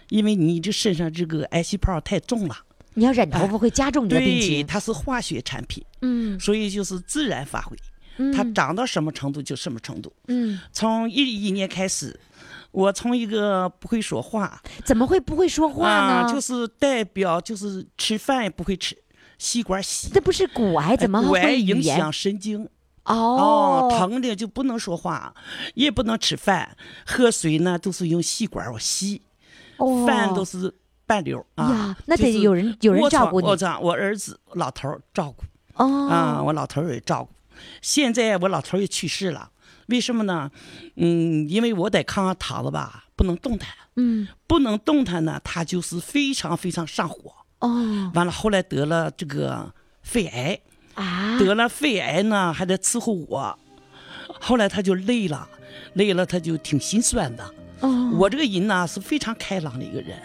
[0.08, 2.56] 因为你这身上这个癌细胞太重了，
[2.94, 4.66] 你要染头发会加重你的病对，情。
[4.66, 7.76] 它是化学产品，嗯所以就是自然发挥，
[8.18, 10.12] 嗯它长到什么程度就什么程度。
[10.28, 12.18] 嗯，从一一年开始，
[12.70, 16.26] 我从一个不会说话怎么会不会说话呢？
[16.26, 18.96] 啊，就是代表就是吃饭也不会吃，
[19.38, 20.10] 吸管吸。
[20.12, 21.60] 这不是骨癌，怎么骨癌会？
[21.60, 22.68] 影响神经
[23.04, 25.34] 哦，疼的就不能说话，
[25.74, 29.20] 也不能吃饭，喝水呢都是用吸管我吸，
[29.78, 30.72] 哦饭都是
[31.06, 31.96] 半流啊呀。
[32.06, 37.30] 那得有人有人照顾你我操我儿子老头儿照顾哦啊，我老头儿也照顾。
[37.80, 39.50] 现在我老头儿也去世了，
[39.88, 40.50] 为什么呢？
[40.96, 47.32] 嗯，因为我在炕上躺着吧，不能动弹，嗯不能动弹呢，他就是非常非常上火。
[47.60, 50.60] 哦完了，后来得了这个肺癌。
[50.94, 53.58] 啊得了肺癌呢，还得伺候我。
[54.40, 55.48] 后来他就累了，
[55.94, 57.54] 累了他就挺心酸的。
[57.80, 58.10] 哦。
[58.18, 60.18] 我这个人呢是非常开朗的一个人，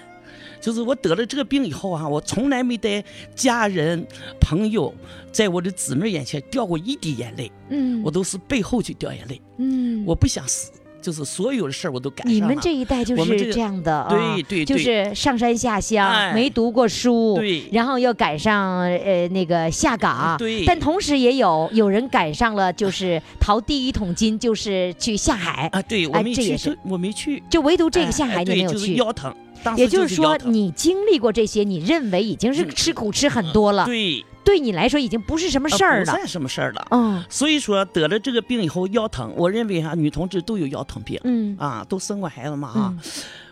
[0.62, 3.04] 就是我得了这个病以后啊，我从来没在
[3.36, 4.06] 家人、
[4.40, 4.94] 朋友，
[5.32, 8.02] 在我的姊妹眼前掉过一滴眼泪，嗯。
[8.04, 9.42] 我都是背后去掉眼泪。
[9.58, 10.04] 嗯。
[10.06, 12.34] 我不想死，就是所有的事儿我都赶上了。
[12.34, 14.66] 你们这一代就是这样的啊，对对对。
[14.66, 16.34] 就是上山下乡，哎。
[16.34, 17.64] 没读过书，对。
[17.72, 20.66] 然后又赶上呃那个下岗，对。
[20.66, 26.78] 但同时也有有人赶上了，就是淘第一桶金，就是去下海，啊，对我没去，哎这也是。
[26.84, 27.42] 我没去。
[27.50, 28.96] 就唯独这个下哎海你没有去。
[28.96, 29.34] 腰疼，
[29.76, 32.70] 也就是说，你经历过这些，你认为已经是嗯。
[32.70, 36.06] 吃苦吃很多了，对对你来说已经不是什么啊事儿了。
[36.06, 36.88] 不算什么事儿了。
[36.90, 43.00] 嗯所以说得了这个病以后腰疼，我认为哈、女同志都有腰疼病、嗯啊，都生过孩子嘛啊、嗯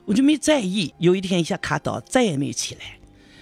[0.06, 0.92] 我就没在意。
[0.98, 2.82] 有一天一下卡倒，再也没起来，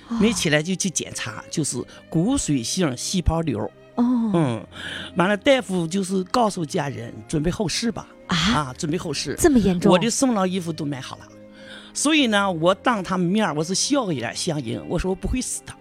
[0.10, 3.64] 哦没起来就去检查，就是骨髓性细胞瘤。
[3.96, 4.68] 哦嗯，
[5.16, 9.34] 完了大夫就是告诉家人准备后事吧，啊，啊，准备后事。
[9.40, 9.90] 这么严重？
[9.94, 11.28] 我的送老衣服都买好了，
[11.94, 15.74] 所以呢，我当他们面我是笑一脸相迎，我说我不会死的。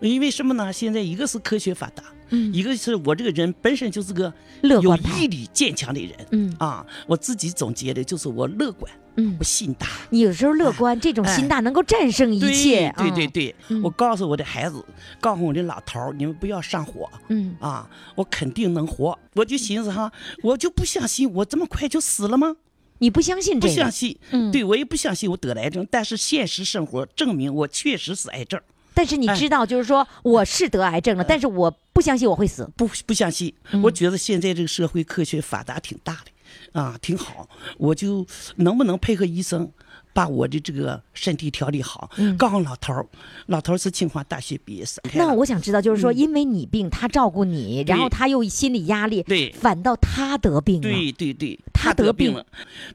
[0.00, 0.72] 因为什么呢？
[0.72, 4.32] 现在一个是科学发达，嗯一个是我这个人本身就是个
[4.62, 6.14] 有乐观派毅力坚强的人。
[6.32, 9.86] 嗯啊，我自己总结的就是我乐观，嗯我，心大。
[10.10, 12.88] 你有时候乐观，这种心大能够战胜一切。
[12.96, 14.84] 嗯对对对，嗯我告诉我的孩子，
[15.20, 19.18] 告诉我的老头儿，你们不要上火嗯啊，我肯定能活。
[19.34, 22.56] 我就寻思哈，我就不相信我这么快就死了吗？
[23.00, 23.74] 你不相信不这个？
[23.74, 28.60] 不相信，嗯对我也不相信我得了癌症，但是现实生活证明我确实是癌症，
[28.98, 32.68] 但是你哎知道，就是说我是得癌症了，但是我不相信我会死。
[32.76, 33.54] 不不相信。
[33.70, 37.48] 嗯我觉得现在这个社会科学发达挺大的，啊，挺好。
[37.76, 39.70] 我就能不能配合医生，
[40.12, 42.10] 把我的这个身体调理好？
[42.36, 43.06] 告诉老头儿，
[43.46, 45.00] 老头儿是清华大学毕业生。
[45.04, 50.82] 嗯那我想知道，就是说，因为你病，他照顾你，然后他又心理压力，对反倒他得病了。
[50.82, 52.44] 对对对，他得病了，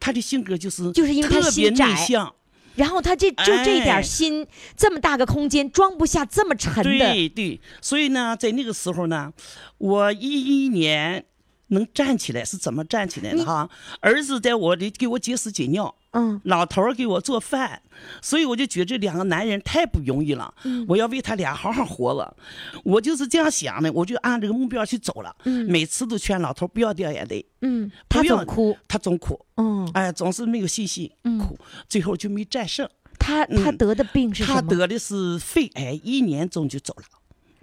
[0.02, 2.34] 他的性格就是就是因为他特别心窄内向，
[2.76, 6.84] 然后他这就这点哎心，这么大个空间装不下这么沉的。
[6.84, 9.32] 对对，所以呢，在那个时候呢，
[9.78, 11.26] 我一一年
[11.74, 13.70] 能站起来是怎么站起来的哈？
[14.00, 15.94] 儿子在我的给我解屎解尿。
[16.16, 17.82] 嗯，老头儿给我做饭，
[18.22, 22.38] 所以我就觉得这两个男人太不容易了，嗯我要为他俩好好活了。
[22.84, 25.36] 我就是这样想的，我就按这个目标去走了。
[25.46, 28.78] 嗯每次都劝老头不要掉眼泪，嗯，他总哭。
[28.88, 31.58] 他总哭，嗯，哎，总是没有信心，哭，
[31.90, 32.88] 最后就没战胜。
[33.18, 34.62] 他他嗯得的病是什么？
[34.62, 37.06] 他得的是肺癌，一年中就走了，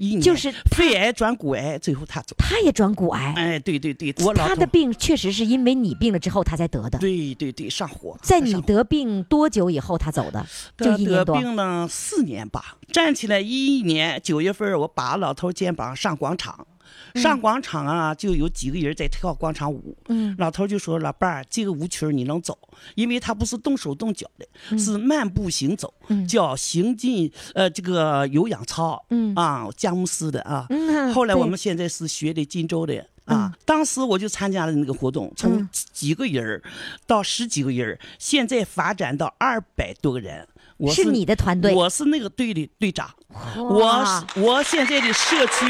[0.01, 2.35] 一年就是肺癌转骨癌，最后他走。
[2.39, 3.35] 他也转骨癌。
[3.37, 6.99] 哎，对对对，我老头他的病确实是因为你病了之后他才得的。
[6.99, 10.47] 对对对上火，在你得病多久以后他走的？
[10.79, 11.37] 就得得一年多。
[11.37, 16.67] 病了四年吧，站起来一一年九月份，我把老头肩膀上广场，
[17.15, 19.97] 上广场啊，就有几个人在跳广场舞。
[20.09, 22.57] 嗯老头就说：“老伴儿，这个舞曲你能走，
[22.95, 30.67] 因为他不是动手动脚的，是慢步行走，嗯叫行进呃这个有氧操，嗯啊，佳木斯的啊。
[30.71, 33.07] 嗯 后来我们现在是学的荆州的。
[33.27, 36.63] 啊，当时我就参加了那个活动，从嗯几个人儿
[37.07, 40.49] 到十几个人儿，现在发展到二百多个人。
[40.79, 43.09] 我是你的团队我是那个队的队长。
[43.57, 44.05] 我
[44.37, 45.67] 我现在的社区，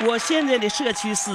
[0.00, 1.30] 我现在的社区是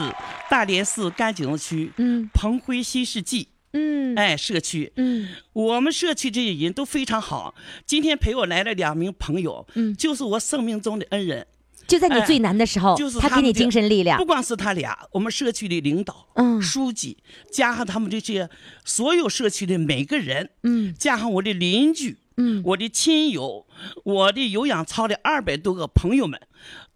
[0.49, 2.29] 大连市甘井区，嗯。
[2.33, 4.13] 鹏辉新世纪，嗯。
[4.15, 4.91] 哎，社区。
[4.97, 5.29] 嗯。
[5.53, 7.55] 我们社区这些人都非常好。
[7.85, 9.95] 今天陪我来了两名朋友，嗯。
[9.95, 11.47] 就是我生命中的恩人。
[11.87, 14.17] 就在你哎最难的时候，就是他给你精神力量。
[14.19, 14.25] 不。
[14.25, 16.61] 光是他俩，我们社区的领导、嗯。
[16.61, 17.17] 书记，
[17.49, 18.49] 加上他们这些
[18.83, 20.93] 所有社区的每个人，嗯。
[20.99, 22.61] 加上我的邻居，嗯。
[22.65, 23.65] 我的亲友，
[24.03, 26.39] 我的有氧操的二百多个朋友们，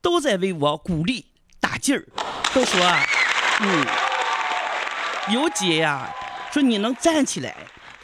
[0.02, 1.28] 都在为我鼓励
[1.63, 2.04] 打劲儿，
[2.54, 2.99] 都说啊，
[3.62, 3.86] 嗯，
[5.34, 6.13] 有姐呀、
[6.52, 7.56] 说你能站起来，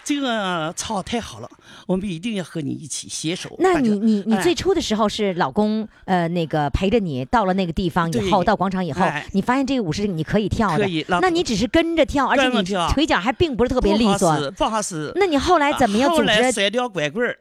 [0.01, 1.49] 这个操太好了，
[1.85, 3.53] 我们一定要和你一起携手。
[3.59, 14.49] 那你你你哎最初的时候是老公呃那个陪着你到了那个地方以后，到广场以后哎，你发现这个舞是你可以跳的可以，那你只是跟着跳，而且你腿脚还并不是特别利索使。
[14.51, 15.11] 不好使。
[15.15, 16.27] 那你后来怎么样后组织？
[16.27, 17.37] 来甩掉拐棍儿，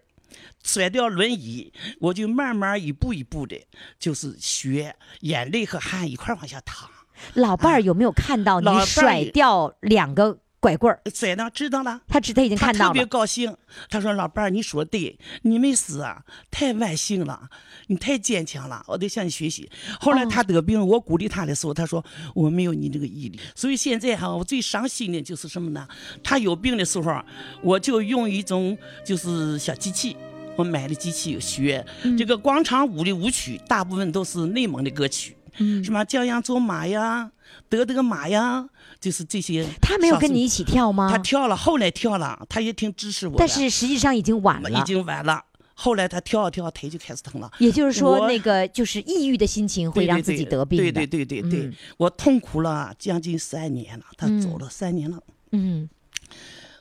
[0.62, 3.56] 甩掉轮椅，我就慢慢一步一步的，
[3.98, 6.90] 就是学，眼泪和汗一块儿往下淌。
[7.34, 11.00] 老伴儿有没有看到你甩掉两个拐棍儿？
[11.12, 12.02] 甩呢，知道了。
[12.06, 12.90] 他知他已经看到了。
[12.90, 13.56] 特别高兴，
[13.90, 17.48] 他说：“老伴儿，你说对，你没死啊，太万幸了，
[17.88, 25.88] 你太坚强了，我得向你学习。”后来哦他得病，我鼓励他的时候，他说：“我没有你这个毅力。”所以现在哈，我最伤心的就是什么呢？
[26.22, 27.24] 他有病的时候，
[27.62, 30.16] 我就用一种就是小机器。
[30.58, 37.30] 我买了机器学、嗯这个广场舞的舞曲，大部分都是内蒙的歌曲，嗯什么将洋走马呀、
[37.68, 38.68] 德德马呀，
[38.98, 39.64] 就是这些。
[39.80, 41.08] 他没有跟你一起跳吗？
[41.12, 43.38] 他跳了，后来跳了，他也挺支持我的。
[43.38, 44.82] 但是实际上已经晚了已。
[44.82, 45.44] 经晚了。
[45.74, 47.48] 后来他跳啊跳，腿就开始疼了。
[47.60, 50.90] 也就是说，那个就是抑郁的心情会让自己得病的。
[50.90, 55.88] 对对对对对，嗯我痛苦了将近三年了，他嗯走了三年了，嗯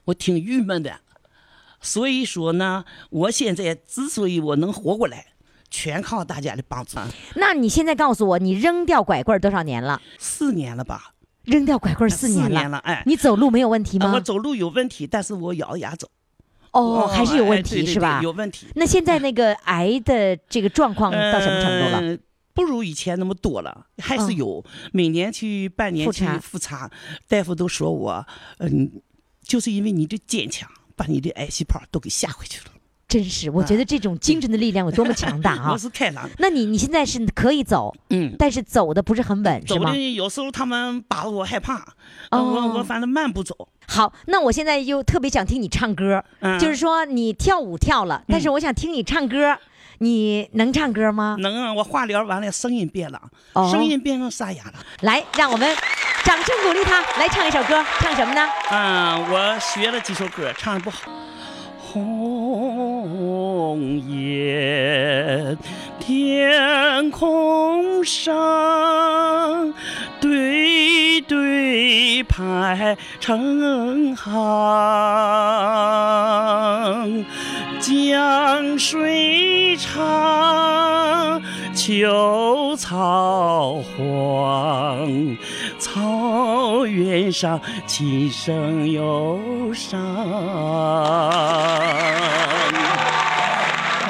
[0.06, 1.00] 我挺郁闷的。
[1.88, 5.28] 所以说呢，我现在之所以我能活过来，
[5.70, 6.98] 全靠大家的帮助。
[7.36, 10.02] 那你现在告诉我，你扔掉拐棍儿多少年了？
[10.18, 11.14] 四年了吧？
[11.44, 12.50] 扔掉拐棍儿四年了。
[12.50, 14.08] 年了，哎，你走路没有问题吗？
[14.08, 16.10] 啊我走路有问题，但是我咬着牙走。
[16.74, 18.20] 哦，还是有问题是吧？
[18.22, 18.68] 有问题。
[18.76, 22.00] 那现在那个癌的这个状况到什么程度了？
[22.00, 22.18] 呃
[22.58, 24.66] 不如以前那么多了，还嗯是有。
[24.92, 26.92] 每年去半年去复查复查，
[27.28, 28.26] 大夫都说我，
[28.58, 28.92] 嗯，
[29.44, 30.68] 就是因为你的坚强，
[30.98, 32.72] 把你的癌细胞都给吓回去了。
[33.08, 35.78] 真是，我觉得这种精神的力量有多么强大我啊！
[35.80, 38.36] 是开朗，那你你现在是可以走，嗯。
[38.38, 39.92] 但是走的不是很稳，是吗？
[39.92, 41.76] 走的有时候他们把我害怕，
[42.32, 49.58] 哦我我反正慢步走，好，那我现在又特别想听你唱歌，嗯就是说你跳舞跳了，但是我想听你唱歌，
[50.00, 51.38] 你能唱歌吗？
[51.40, 53.22] 能啊，我化疗完了，声音变了，
[53.54, 54.74] 哦声音变成沙哑了。
[55.00, 55.74] 来，让我们
[56.28, 58.42] 掌声鼓励他来唱一首歌，唱什么呢？
[58.70, 61.10] 啊，我学了几首歌，唱的不好。
[61.80, 65.56] 红叶
[66.02, 69.74] 天空上，
[70.20, 74.28] 对对排成行，
[77.80, 81.42] 江水长，
[81.76, 85.38] 秋草黄，
[85.78, 89.40] 草原上琴声忧
[89.74, 90.00] 伤。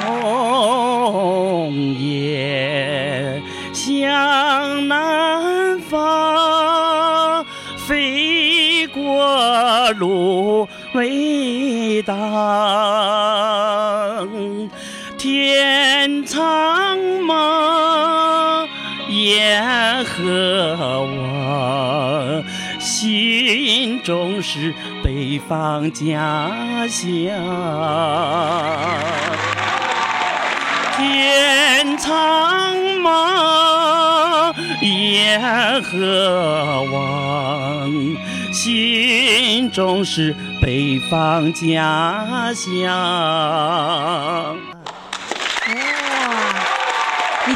[0.06, 3.42] 红雁
[3.74, 7.44] 向南方，
[7.86, 12.16] 飞过芦苇荡。
[16.38, 18.68] 苍茫，
[19.08, 22.44] 雁何往？
[22.78, 24.72] 心中是
[25.02, 27.34] 北方家乡。
[30.96, 32.72] 天苍
[33.02, 37.90] 茫，雁何往？
[38.52, 44.56] 心中是北方家乡。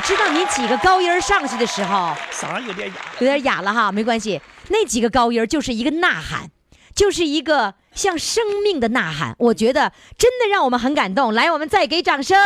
[0.05, 2.95] 知道你几个高音上去的时候嗓有点哑。
[3.21, 6.51] 有点哑了哈，没关系，那几个高音就是一个呐喊，
[6.95, 9.35] 就是一个像生命的呐喊。
[9.39, 11.33] 我觉得真的让我们很感动。
[11.33, 12.37] 来，我们再给掌声，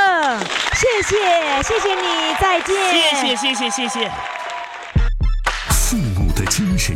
[0.74, 2.76] 谢谢，谢谢你，再见。
[3.14, 4.10] 谢谢谢谢谢谢。
[5.70, 6.95] 父母的精神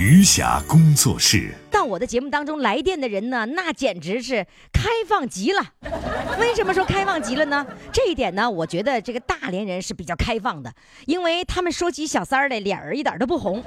[0.00, 1.52] 余霞工作室。
[1.70, 5.62] 到我的节目当中来电的人呢，那简直是开放极了。
[6.38, 7.66] 为什么说开放极了呢？
[7.92, 10.72] 这一点呢，我觉得这个大连人是比较开放的，
[11.04, 13.62] 因为他们说起小三儿来，脸儿一点都不红。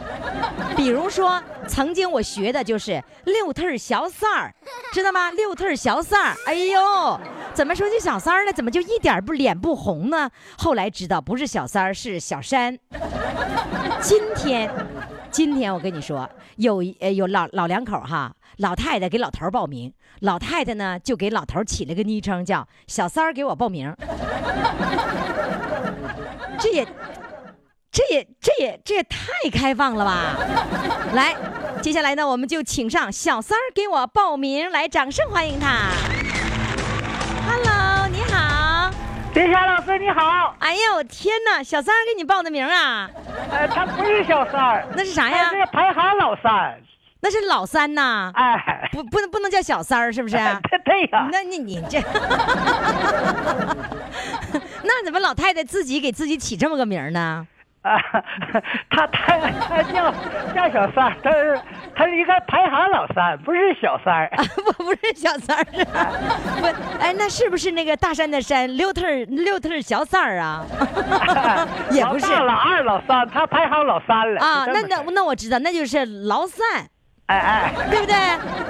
[0.76, 4.56] 比如说，曾经我学的就是六特小三儿，
[4.92, 5.30] 知道吗？
[5.30, 7.20] 六特小三儿，哎呦，
[7.54, 8.52] 怎么说起小三儿呢？
[8.52, 10.32] 怎么就一点不脸不红呢？
[10.58, 12.80] 后来知道不是小三，是小山。
[14.02, 14.68] 今天。
[15.34, 23.92] 今天我跟你说，有呃有老老两口哈，老太太给老头报名，老太太呢就给老头起了个昵称叫“小三儿给我报名”，
[26.60, 26.86] 这也
[27.92, 30.38] 这也这也这也太开放了吧！
[31.16, 31.36] 来，
[31.82, 35.90] 接下来呢，我们就请上小三儿给我报名，来，掌声欢迎他。
[37.48, 37.72] Hello，
[39.34, 43.10] 林霞老师你好，哎呦天哪，小三儿给你报的名啊？
[43.52, 45.50] 呃，他不是小三儿，那是啥呀？
[45.52, 46.80] 他是排行老三。
[47.20, 50.36] 那是老三呐，哎，不不能不能叫小三儿，是不是？
[50.70, 51.28] 对对呀。
[51.32, 52.00] 那你你这，
[54.84, 57.48] 那怎么老太太自己给自己起这么个名呢？
[57.84, 58.00] 啊，
[58.90, 60.12] 他他他叫
[60.56, 61.62] 叫小三儿，他是
[61.96, 64.32] 他是一个排行老三，不是小三儿。
[64.78, 65.64] 不不是小三儿，
[66.62, 66.66] 不
[67.00, 70.66] 哎，那是不是那个大山的山六特儿六特儿小三儿啊？
[71.92, 74.66] 也不是，老二老三，他排行老三了啊。
[74.66, 76.64] 那那那我知道，那就是劳散，
[77.26, 78.16] 哎哎，对不对？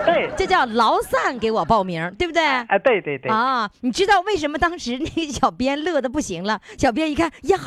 [0.05, 2.43] 对，这叫劳散给我报名，对不对？
[2.43, 6.59] 哎对对对，啊，你知道为什么当时那个小编乐的不行了？
[6.77, 7.57] 小编一看呀，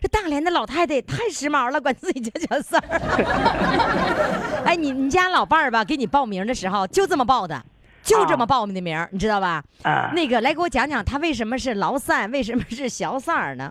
[0.00, 4.62] 这大连的老太太也太时髦了，管自己叫小三儿。
[4.64, 7.62] 哎，你你家老伴儿吧，给你报名的时候就这么报的，
[8.02, 9.62] 就这么报我们的名儿，你知道吧？
[9.82, 13.70] 啊，那个来给我讲讲他为什么是劳散，为什么是小三儿呢？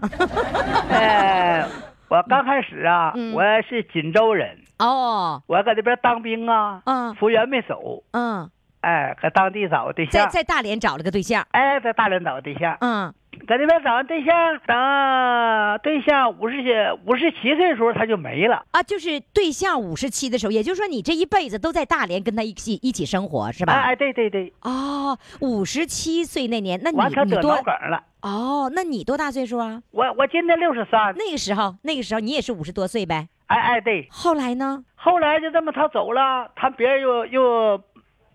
[0.90, 1.68] 呃，
[2.10, 8.50] 我刚开始啊，嗯我是锦州人，哦，我搁这边当兵啊，嗯服员没走，嗯，
[8.82, 13.14] 哎，搁当地找个对在象，在大连找了个对象，哎，在大连找个对象，嗯，
[13.48, 16.70] 搁那边找完对象，等对象五十七
[17.06, 18.64] 五十七岁的时候他就没了。
[18.72, 23.74] 啊，就是对象五十七的时候，也就是说你这一辈子都在大连跟他一起一起生活是吧？
[23.74, 28.04] 哎哎，对对对，哦，五十七岁那年，那你你多脑梗了。
[28.22, 29.82] 哦，那你多大岁数啊？
[29.92, 33.30] 我我今年六十三，那个时候，那个时候你也是五十多岁呗。
[33.48, 34.84] 哎哎对，后来呢？
[34.96, 37.82] 后来就这么他走了，他别人又又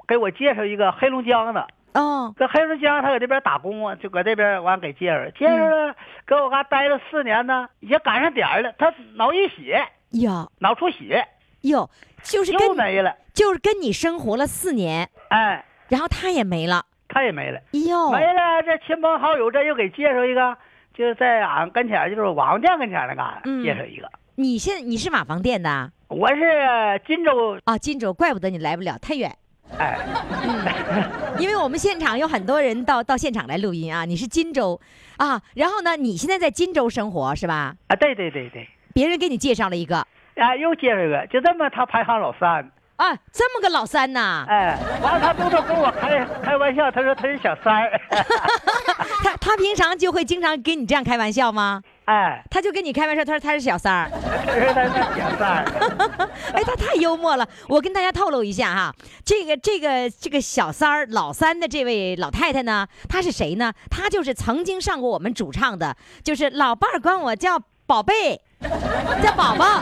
[0.09, 5.95] 给我介绍一个黑龙江的，哦，搁黑龙江他搁这边打工啊，就搁这边完给介绍，介绍了，
[6.27, 10.51] 搁我嘎待了四年呢，也赶上点儿了，他脑溢血，哟。
[10.59, 11.27] 脑出血
[11.63, 11.89] 哟，
[12.23, 16.85] 就是又跟没了，就是跟你生活了四年，哎，然后他也没了。
[17.07, 20.57] 他也没了，哟，没了，这亲朋好友这又给介绍一个，
[20.95, 25.93] 就是在俺跟前，就是瓦房店跟前儿那嘎介绍一个，你现你是瓦房店的？
[26.09, 27.79] 我是荆州，啊？
[27.79, 29.31] 荆州，怪不得你来不了，太远。
[29.79, 29.99] 哎，
[30.43, 31.35] 嗯。
[31.39, 34.81] 因为我们现场有很多人到到现场来录音啊，你是金州
[35.17, 37.75] 啊，然后呢，你现在在金州生活是吧？
[37.89, 39.97] 啊，对对对对，别人给你介绍了一个。
[40.37, 48.01] 啊，又介绍一个，就这么他排行老三，啊，这么个老三呐，哎，完了他都都跟我开开玩笑，他说他是小三儿，
[49.23, 51.83] 他他平常就会经常跟你这样开玩笑吗？
[52.05, 54.11] 哎，他就跟你开玩笑，他说他是小三儿，
[54.47, 55.65] 他说他是小三儿，
[56.55, 57.49] 哎，他太幽默了。
[57.69, 63.73] 我跟大家透露一下哈，这个这个这个小三儿老三的这位老太太呢，她是谁呢？
[63.91, 68.41] 她就是曾经上过我们主唱的，就是老伴儿管我叫宝贝，
[69.23, 69.81] 叫宝宝，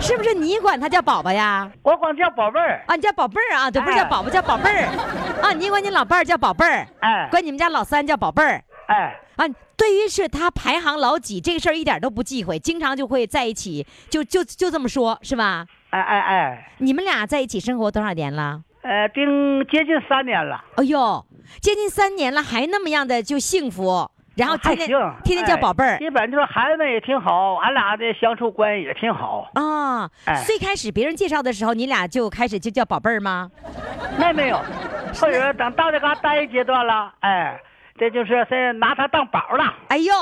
[0.00, 1.70] 是不是你管他叫宝宝呀？
[1.82, 4.86] 我管叫宝贝儿，啊，你叫宝贝儿啊，对，不是叫哎宝宝，叫宝贝儿
[5.42, 5.52] 啊。
[5.52, 9.44] 你管你老伴儿叫宝贝儿，哎管你们家老三叫宝贝儿哎，啊。
[9.76, 15.66] 对于是他排行老几这个事儿一点都不忌讳，经常就会在一起，就就就这么说，是吧？
[15.90, 18.62] 哎哎哎，你们俩在一起生活多少年了？
[18.82, 21.24] 呃，定接近三年了，哎呦，
[21.60, 24.88] 接近三年了，还那么样的就幸福，然后天天，
[25.22, 29.48] 天天叫宝贝儿哎基本就是孩子们也挺好，俺俩的相处关系也挺好。
[29.54, 30.10] 啊。
[30.24, 33.50] 哎最开始别人介绍的时候，你俩就开始就叫宝贝儿吗？
[34.18, 34.60] 那没有，
[35.20, 37.60] 或者等到这嘎待一阶段了，哎，
[37.98, 39.74] 这就是是拿他当宝了。
[39.88, 40.12] 哎呦，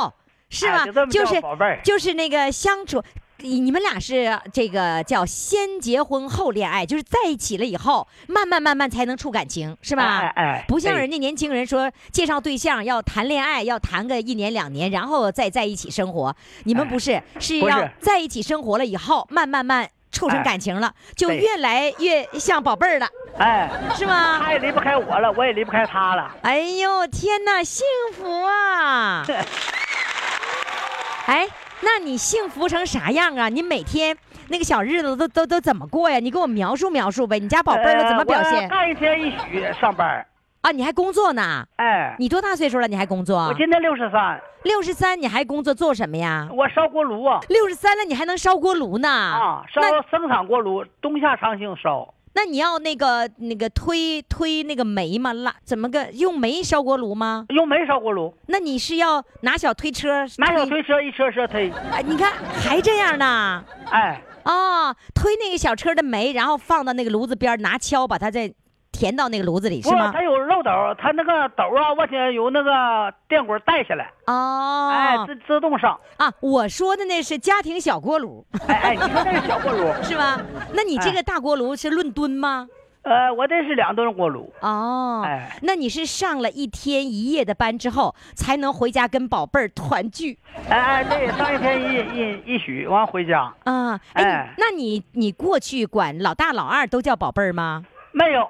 [0.50, 0.84] 是吗？
[0.84, 1.42] 哎就是
[1.82, 3.02] 就是那个相处。
[3.42, 10.20] 你你们俩是这个叫先结婚后恋爱，就是在一起了以后，慢慢慢慢才能处感情，是吧？
[10.20, 16.34] 哎哎哎不像人家年轻人说介绍对象要谈恋爱，要谈个一年两年，然后再在一起生活。
[16.64, 24.40] 你们不是，是要在一起生活了以后，慢慢慢处成哎感情了，就越来越像宝贝儿了，哎， 是吗？
[24.42, 26.36] 他也离不开我了，我也离不开他了。
[26.42, 27.84] 哎呦天哪，幸
[28.14, 29.24] 福啊！
[31.26, 31.46] 哎，
[31.82, 33.48] 那你幸福成啥样啊？
[33.48, 34.16] 你每天
[34.48, 36.18] 那个小日子都都都怎么过呀？
[36.18, 37.38] 你给我描述描述呗。
[37.38, 40.24] 你家宝贝儿都怎么表呃现我干一天一宿上班。
[40.62, 40.70] 啊？
[40.70, 41.66] 你还工作呢？
[41.76, 42.86] 哎，你多大岁数了？
[42.86, 43.54] 你还工作我？
[43.54, 46.48] 今年六十三，六十三，你还工作做什么呀？
[46.52, 47.40] 我烧锅炉啊。
[47.48, 49.08] 六十三了，你还能烧锅炉呢？
[49.08, 52.14] 啊，烧那生产锅炉，冬夏常青烧。
[52.34, 55.32] 那你要那个那个推推那个煤吗？
[55.32, 57.44] 拉怎么个用煤烧锅炉吗？
[57.50, 60.24] 用煤烧锅炉，那你是要拿小推车？
[60.38, 61.70] 拿小推车一车车推。
[61.90, 63.62] 哎，你看还这样呢？
[63.90, 68.52] 哎，哦，推那个小车的煤，然后放到那个炉子边，拿锹把它再
[68.90, 70.10] 填到那个炉子里，是吗？
[70.12, 70.31] 它有
[70.62, 75.98] 它那个斗啊，往前有那个电滚带下来，哦，哎，自自动上。
[76.16, 79.92] 啊，我说的那是家庭小锅炉，哎哎，你说那是小锅炉？
[80.02, 80.40] 是吧？
[80.74, 82.68] 那你这哎个大锅炉是论吨吗？
[83.02, 84.52] 呃，我这是两吨锅炉。
[84.60, 90.38] 哦，哎那你是上了一天一夜的班之后，才能回家跟宝贝儿团聚
[90.68, 93.98] 哎哎，对，上一天一一一宿，完回家啊？
[94.12, 97.84] 哎，哎那你你过去管老大老二都叫宝贝儿吗？
[98.12, 98.48] 没有？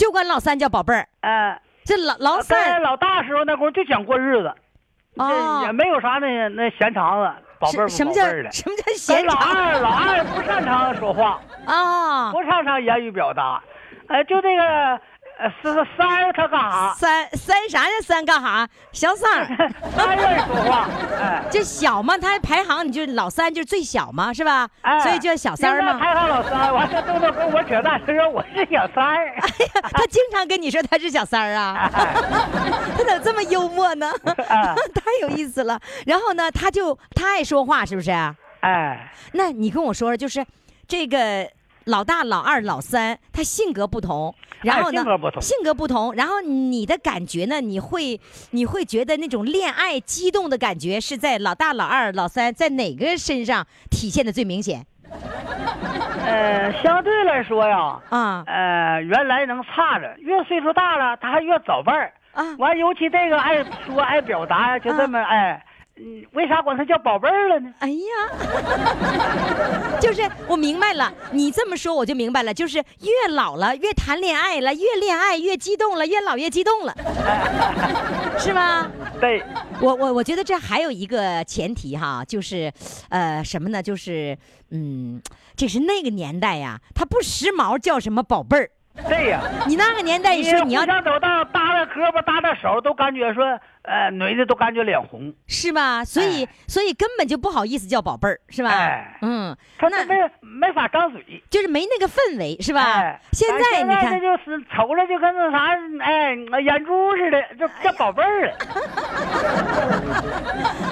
[0.00, 4.50] 就管老三叫宝贝儿，哎，这老老三老大时候那会儿就想过日子，
[5.16, 8.50] 哦也没有啥那那闲肠子，宝贝儿什什么叫宝贝儿的。
[8.50, 12.32] 什么叫闲老二老二不擅长说话，啊？
[12.32, 13.62] 不擅长言语表达，
[14.08, 14.98] 呃，就这个
[15.40, 16.94] 呃三三他干啥？
[16.94, 17.90] 三三啥呀？
[18.04, 18.68] 三干啥？
[18.92, 20.86] 小三儿，他愿意说话，
[21.18, 24.68] 哎这小嘛，他排行你就老三就是最小嘛，是吧？
[24.82, 25.98] 哎，所以叫小三儿嘛。
[25.98, 29.28] 排行老三，完了豆豆跟我扯淡，他说我是小三儿。
[29.28, 34.12] 哎呀他经常跟你说他是小三儿啊， 他怎么这么幽默呢？
[34.48, 35.80] 哎 太有意思了。
[36.06, 38.10] 然后呢，他就他爱说话，是不是？
[38.60, 40.44] 哎，那你跟我说说，就是
[40.86, 41.48] 这个
[41.84, 48.20] 老大、老二、老三，他性格不同，然后呢，哎性格不同性格不同然后你的感觉呢，你会
[48.50, 54.86] 你会觉得那种恋爱激动的感觉是在老大、老二、老三在哪个身上体现的最明显
[56.24, 58.44] 呃，相对来说呀，啊？
[58.46, 62.12] 呃，原来能差着，越岁数大了，他还越早辈儿。
[62.32, 65.60] 啊完，尤其这个爱说爱表达呀，就这么哎，
[66.02, 67.70] 嗯，为啥管他叫宝贝儿了呢？
[67.80, 67.98] 哎呀，
[70.00, 76.94] 就是我明白了，你这么说我就明白了，就是越老了越谈恋爱了，越恋爱越激动了，越老越激动了，
[78.40, 78.90] 是吗？
[79.20, 79.42] 对，
[79.82, 82.72] 我我我觉得这还有一个前提哈，就是，
[83.10, 83.82] 呃，什么呢？
[83.82, 84.38] 就是，
[84.70, 85.20] 嗯，
[85.54, 88.70] 这是那个年代呀，他不时髦叫什么宝贝儿。
[89.08, 89.40] 对呀。
[89.66, 93.44] 你那个年代，你说你要互相走道搭着胳膊搭着手都感觉说，
[93.82, 95.32] 呃，女的都感觉脸红。
[95.46, 96.04] 是吧？
[96.04, 98.70] 所以所以根本就不好意思叫宝贝儿，是吧？
[98.70, 101.42] 哎嗯，他那没没法张嘴。
[101.50, 102.82] 就是没那个氛围，是吧？
[102.82, 105.70] 哎现在咱你看这，就是瞅着就跟那啥，
[106.04, 108.52] 哎，眼珠似的，就叫宝贝儿了。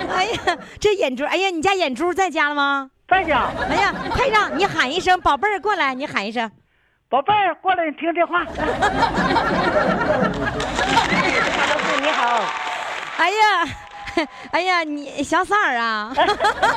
[0.14, 0.38] 哎呀，
[0.80, 2.90] 这眼珠，哎呀，你家眼珠在家了吗？
[3.06, 6.50] 在家，哎呀，快让你喊一声“宝贝儿”过来，你喊一声。
[7.08, 8.44] 宝贝儿过来，你听这话。
[12.02, 12.42] 你好，
[13.20, 16.12] 哎呀， 哎呀，你小三儿啊！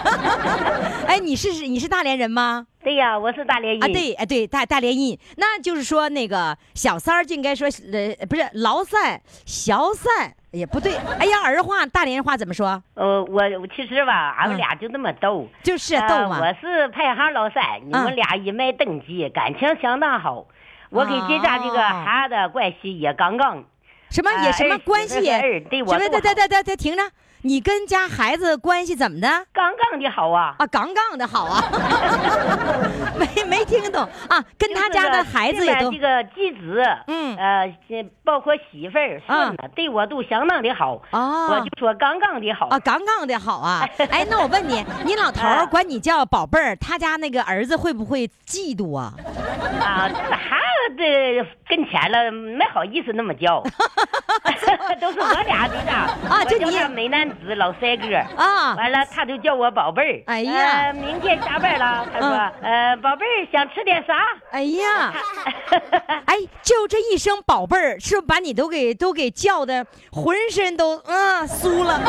[1.07, 2.65] 哎，你是你是大连人吗？
[2.83, 3.83] 对呀，我是大连人。
[3.83, 10.95] 啊，对，哎对，大大连人，那就是说那个小三儿就应该说呃不是老三小三也不对。
[11.19, 12.81] 哎呀，儿话大连话怎么说？
[12.95, 16.39] 呃，我我其实吧，俺们俩就那么逗，就是呃逗嘛。
[16.41, 20.47] 我是排行老三，你们俩一脉登记，感情相当好。
[20.89, 23.63] 我跟这家这个孩子关系也刚刚。
[24.11, 25.39] 什么也什么关系也？
[25.39, 25.97] 什么？
[25.97, 27.01] 再再再再再，停着！
[27.43, 29.27] 你跟家孩子关系怎么的？
[29.53, 30.53] 杠杠的好啊！
[30.59, 31.63] 啊，杠杠的好啊！
[33.17, 34.43] 没 没听懂啊？
[34.57, 37.77] 跟他家的孩子也都这个继子，嗯呃，
[38.23, 41.01] 包括媳妇儿、孙子，对我都相当的好。
[41.11, 43.85] 哦我就说杠杠的好啊，杠杠的好啊！
[44.09, 49.13] 哎，那我问你，你老头儿管你叫宝贝儿，他家那个儿子会不会嫉妒啊？
[49.83, 50.57] 啊，这个孩
[50.89, 53.61] 子这跟前了，没好意思那么叫
[55.01, 55.91] 都是我俩的呢。
[56.29, 60.23] 啊这你我叫他美男子老帅哥啊完了他就叫我宝贝儿。
[60.27, 62.29] 哎呀呃明天下班了，他说
[62.61, 64.13] 嗯，呃，宝贝儿想吃点啥？
[64.51, 65.13] 哎呀，
[66.25, 71.99] 哎，就这一声宝贝儿，是不是把你都给都给叫的浑身都嗯酥了？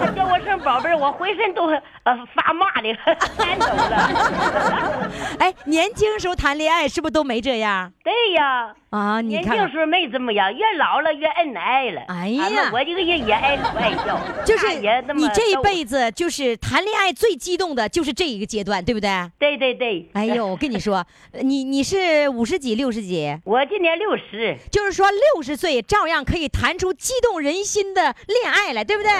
[0.00, 2.92] 他叫我声宝贝儿，我浑身都呃发麻的
[3.38, 5.10] 颤抖了。
[5.38, 8.74] 哎，年轻时候谈恋爱是不是都没这样对呀。
[8.90, 9.20] 啊？
[9.20, 12.02] 你看看，年轻时候没怎么样，越老了越恩爱了。
[12.08, 14.66] 哎呀啊我这个人也爱不爱笑，就是
[15.14, 19.08] 你这一辈子就是谈恋爱最激动的就是这一个阶段，对不对？
[19.38, 20.08] 对对对。
[20.14, 21.04] 哎呦，我跟你说，
[21.40, 23.38] 你你是五十几、六十几？
[23.44, 24.56] 我今年六十。
[24.70, 29.10] 就是说六十岁照样可以谈出激动人心的恋爱来，对不对？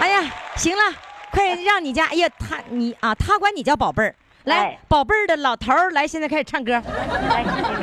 [0.00, 0.82] 哎呀，行了，
[1.30, 4.14] 快让你家，哎呀，他你啊，他管你叫宝贝儿。
[4.44, 6.80] 来哎，宝贝儿的老头儿，来，现在开始唱歌，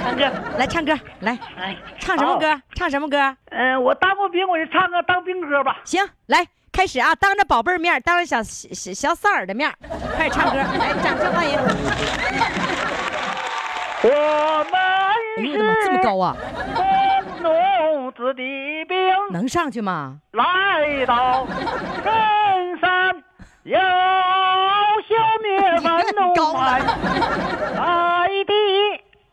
[0.04, 0.32] 唱歌。
[0.58, 2.62] 来唱歌，来，哎，唱什么歌？
[2.76, 3.18] 唱什么歌？
[3.50, 5.80] 嗯、我当过兵，我就唱个当兵歌吧。
[5.86, 7.16] 行，来开始啊！
[7.16, 9.76] 当着宝贝儿面儿，当着小小小三儿的面儿，
[10.16, 11.58] 开始唱歌， 来，掌声欢迎！
[14.04, 14.10] 我
[14.72, 14.74] 们
[15.38, 16.36] 哎呦我的妈，这么高啊？
[16.76, 16.86] 工
[17.42, 18.98] 农子弟兵，
[19.32, 20.20] 能上去吗？
[20.34, 21.48] 来到
[22.04, 23.24] 深山，
[23.64, 23.80] 要
[25.08, 25.50] 消灭
[25.84, 26.80] 蛮高奴派，
[27.76, 28.54] 大地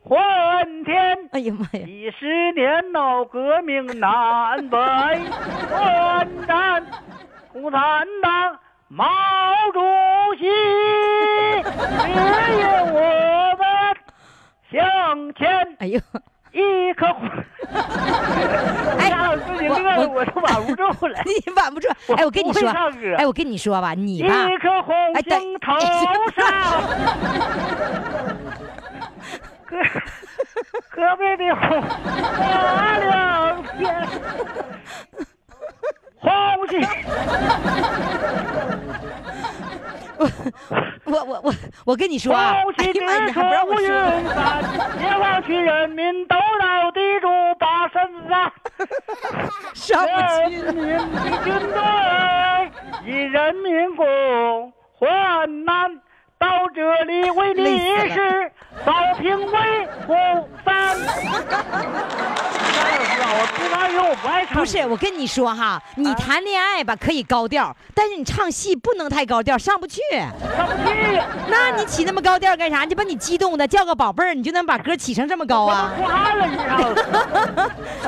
[0.02, 1.28] 混天。
[1.32, 1.84] 哎呀妈呀！
[1.86, 6.86] 几十年闹革命南北混战，
[7.52, 8.58] 共产党
[8.88, 9.04] 毛
[9.72, 9.80] 主
[10.38, 11.68] 席指
[12.58, 12.64] 引
[12.94, 12.98] 我
[13.58, 13.66] 们
[14.70, 15.76] 向前。
[15.80, 16.00] 哎呦，
[16.58, 17.20] 一颗火，
[18.98, 21.18] 哎 我自己乐的我都挽不住了。
[21.26, 21.88] 你挽不住。
[22.16, 22.68] 哎，我跟你说
[23.16, 24.94] 哎，我跟你说吧，你一吧，颗红
[25.28, 25.78] 星头
[26.34, 26.82] 上，
[29.66, 29.76] 隔
[30.90, 34.08] 隔壁的红花两片，
[36.20, 36.30] 红
[36.68, 36.80] 星。
[41.04, 41.54] 我我我
[41.86, 43.86] 我跟你说啊，红旗直哎呀妈，你还不让我说？
[43.86, 44.62] 云帆，
[44.98, 48.28] 解放区人民都到地主把身子。
[49.74, 50.08] 上不
[50.50, 51.80] 去人民的军队
[53.06, 56.00] 以人民共患难，
[56.38, 58.52] 到这里为历累死史
[58.84, 60.14] 扫平为不
[60.64, 60.96] 散。
[63.30, 64.58] 我不爱唱，我不爱唱。
[64.58, 70.00] 不是，我跟你说哈，你谈恋爱吧可以高调，但是你唱戏不能太高调，上不去。
[70.56, 71.20] 上不去。
[71.48, 72.84] 那你起那么高调干啥？
[72.84, 75.92] 你把你激动的叫个宝贝儿，你就能把歌起成这么高啊？
[75.96, 76.46] 出汗了，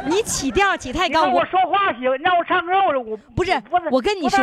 [0.07, 0.16] 你？
[0.16, 3.53] 你起调起太高，我说话行，你让我唱歌，我我不是
[3.91, 4.41] 我跟你说。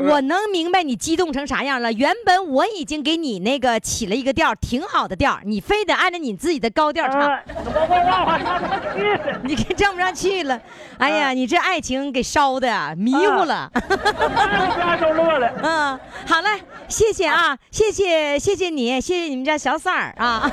[0.00, 1.92] 我能明白你激动成啥样了。
[1.92, 7.40] 原本我已经给你那个起了一个调，挺好的调，你非得按照你自己的高调唱。
[9.44, 10.60] 你给唱不上去了。
[10.98, 13.72] 哎呀，你这爱情给烧的啊迷糊了。
[13.72, 15.50] 家都乐了。
[15.64, 20.52] 嗯，好嘞，谢谢啊，谢谢谢谢你，谢谢你们家小三儿啊。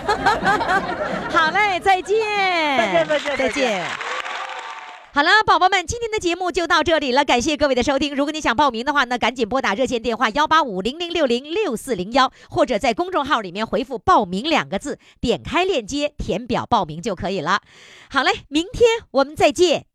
[1.30, 2.18] 好嘞，再见，
[2.78, 3.84] 再见再见再再见见。
[5.16, 8.14] 好了，宝宝们，今天的节目就到这里了，感谢各位的收听。
[8.14, 17.62] 如果你想报名的话呢，赶紧拨打热线电话幺八五零零六零六四零幺，或者在公众号里面回复“报名”两个字，点开链接填表报名就可以了。
[18.10, 19.86] 好嘞，明天我们再见。